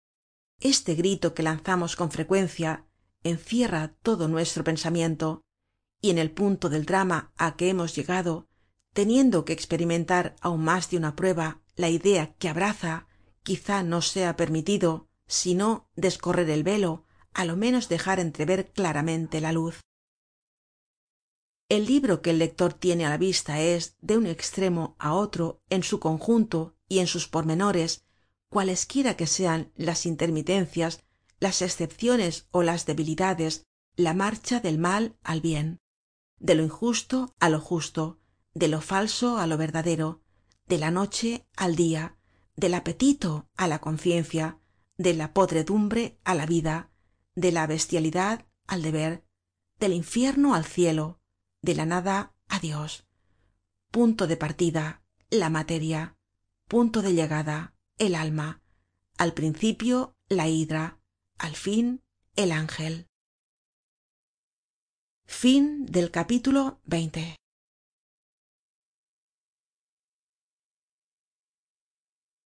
Este 0.61 0.95
grito 0.95 1.35
que 1.35 1.43
lanzamos 1.43 1.97
con 1.97 2.11
frecuencia 2.11 2.87
encierra 3.23 3.95
todo 4.03 4.29
nuestro 4.29 4.65
pensamiento 4.65 5.43
y 6.01 6.11
en 6.11 6.19
el 6.19 6.31
punto 6.31 6.69
del 6.69 6.87
drama 6.87 7.33
á 7.37 7.57
que 7.57 7.69
hemos 7.69 7.95
llegado 7.95 8.49
teniendo 8.93 9.45
que 9.45 9.53
experimentar 9.53 10.37
aun 10.41 10.65
mas 10.65 10.89
de 10.91 10.97
una 10.97 11.15
prueba 11.15 11.61
la 11.75 11.91
idea 11.91 12.35
que 12.39 12.49
abraza 12.49 13.06
quizá 13.47 13.85
no 13.85 14.03
sea 14.03 14.35
permitido 14.35 15.09
sino 15.29 15.89
descorrer 15.95 16.51
el 16.51 16.65
velo 16.65 17.05
á 17.33 17.45
lo 17.45 17.57
menos 17.57 17.89
dejar 17.89 18.19
entrever 18.19 18.73
claramente 18.73 19.41
la 19.41 19.53
luz. 19.53 19.81
El 21.69 21.87
libro 21.87 22.23
que 22.23 22.31
el 22.31 22.39
lector 22.39 22.73
tiene 22.73 23.07
á 23.07 23.09
la 23.09 23.19
vista 23.19 23.61
es 23.61 23.97
de 24.01 24.19
un 24.19 24.27
extremo 24.27 24.97
á 24.99 25.15
otro 25.15 25.63
en 25.71 25.83
su 25.85 26.01
conjunto 26.01 26.75
y 26.89 26.99
en 26.99 27.07
sus 27.07 27.29
pormenores 27.29 28.05
cualesquiera 28.51 29.17
que 29.17 29.29
sean 29.29 29.73
las 29.77 30.07
intermitencias 30.07 31.05
las 31.39 31.63
escepciones 31.63 32.49
ó 32.51 32.63
las 32.65 32.85
debilidades 32.85 33.65
la 33.95 34.13
marcha 34.13 34.59
del 34.59 34.79
mal 34.79 35.17
al 35.23 35.41
bien 35.41 35.79
de 36.39 36.55
lo 36.57 36.65
injusto 36.65 37.35
á 37.39 37.49
lo 37.49 37.61
justo 37.61 38.19
de 38.55 38.67
lo 38.69 38.81
falso 38.81 39.39
á 39.39 39.47
lo 39.47 39.57
verdadero 39.57 40.23
de 40.67 40.79
la 40.79 40.91
noche 40.91 41.47
al 41.57 41.77
dia 41.77 42.16
del 42.57 42.75
apetito 42.75 43.49
á 43.57 43.69
la 43.69 43.79
conciencia 43.81 44.59
de 44.97 45.15
la 45.15 45.33
podredumbre 45.33 46.19
á 46.25 46.35
la 46.35 46.47
vida 46.47 46.91
de 47.35 47.53
la 47.53 47.67
bestialidad 47.67 48.47
al 48.67 48.83
deber 48.83 49.25
del 49.79 49.93
infierno 49.93 50.55
al 50.55 50.65
cielo 50.65 51.21
de 51.63 51.75
la 51.75 51.87
nada 51.87 52.35
á 52.49 52.59
dios. 52.61 53.07
Punto 53.91 54.27
de 54.27 54.37
partida 54.37 55.03
la 55.31 55.51
materia. 55.51 56.17
Punto 56.69 57.03
de 57.03 57.13
llegada 57.13 57.75
el 57.99 58.15
alma. 58.15 58.63
Al 59.19 59.33
principio 59.33 60.17
la 60.29 60.49
hidra. 60.49 60.99
Al 61.39 61.55
fin 61.55 62.03
el 62.35 62.53
ángel 62.53 63.07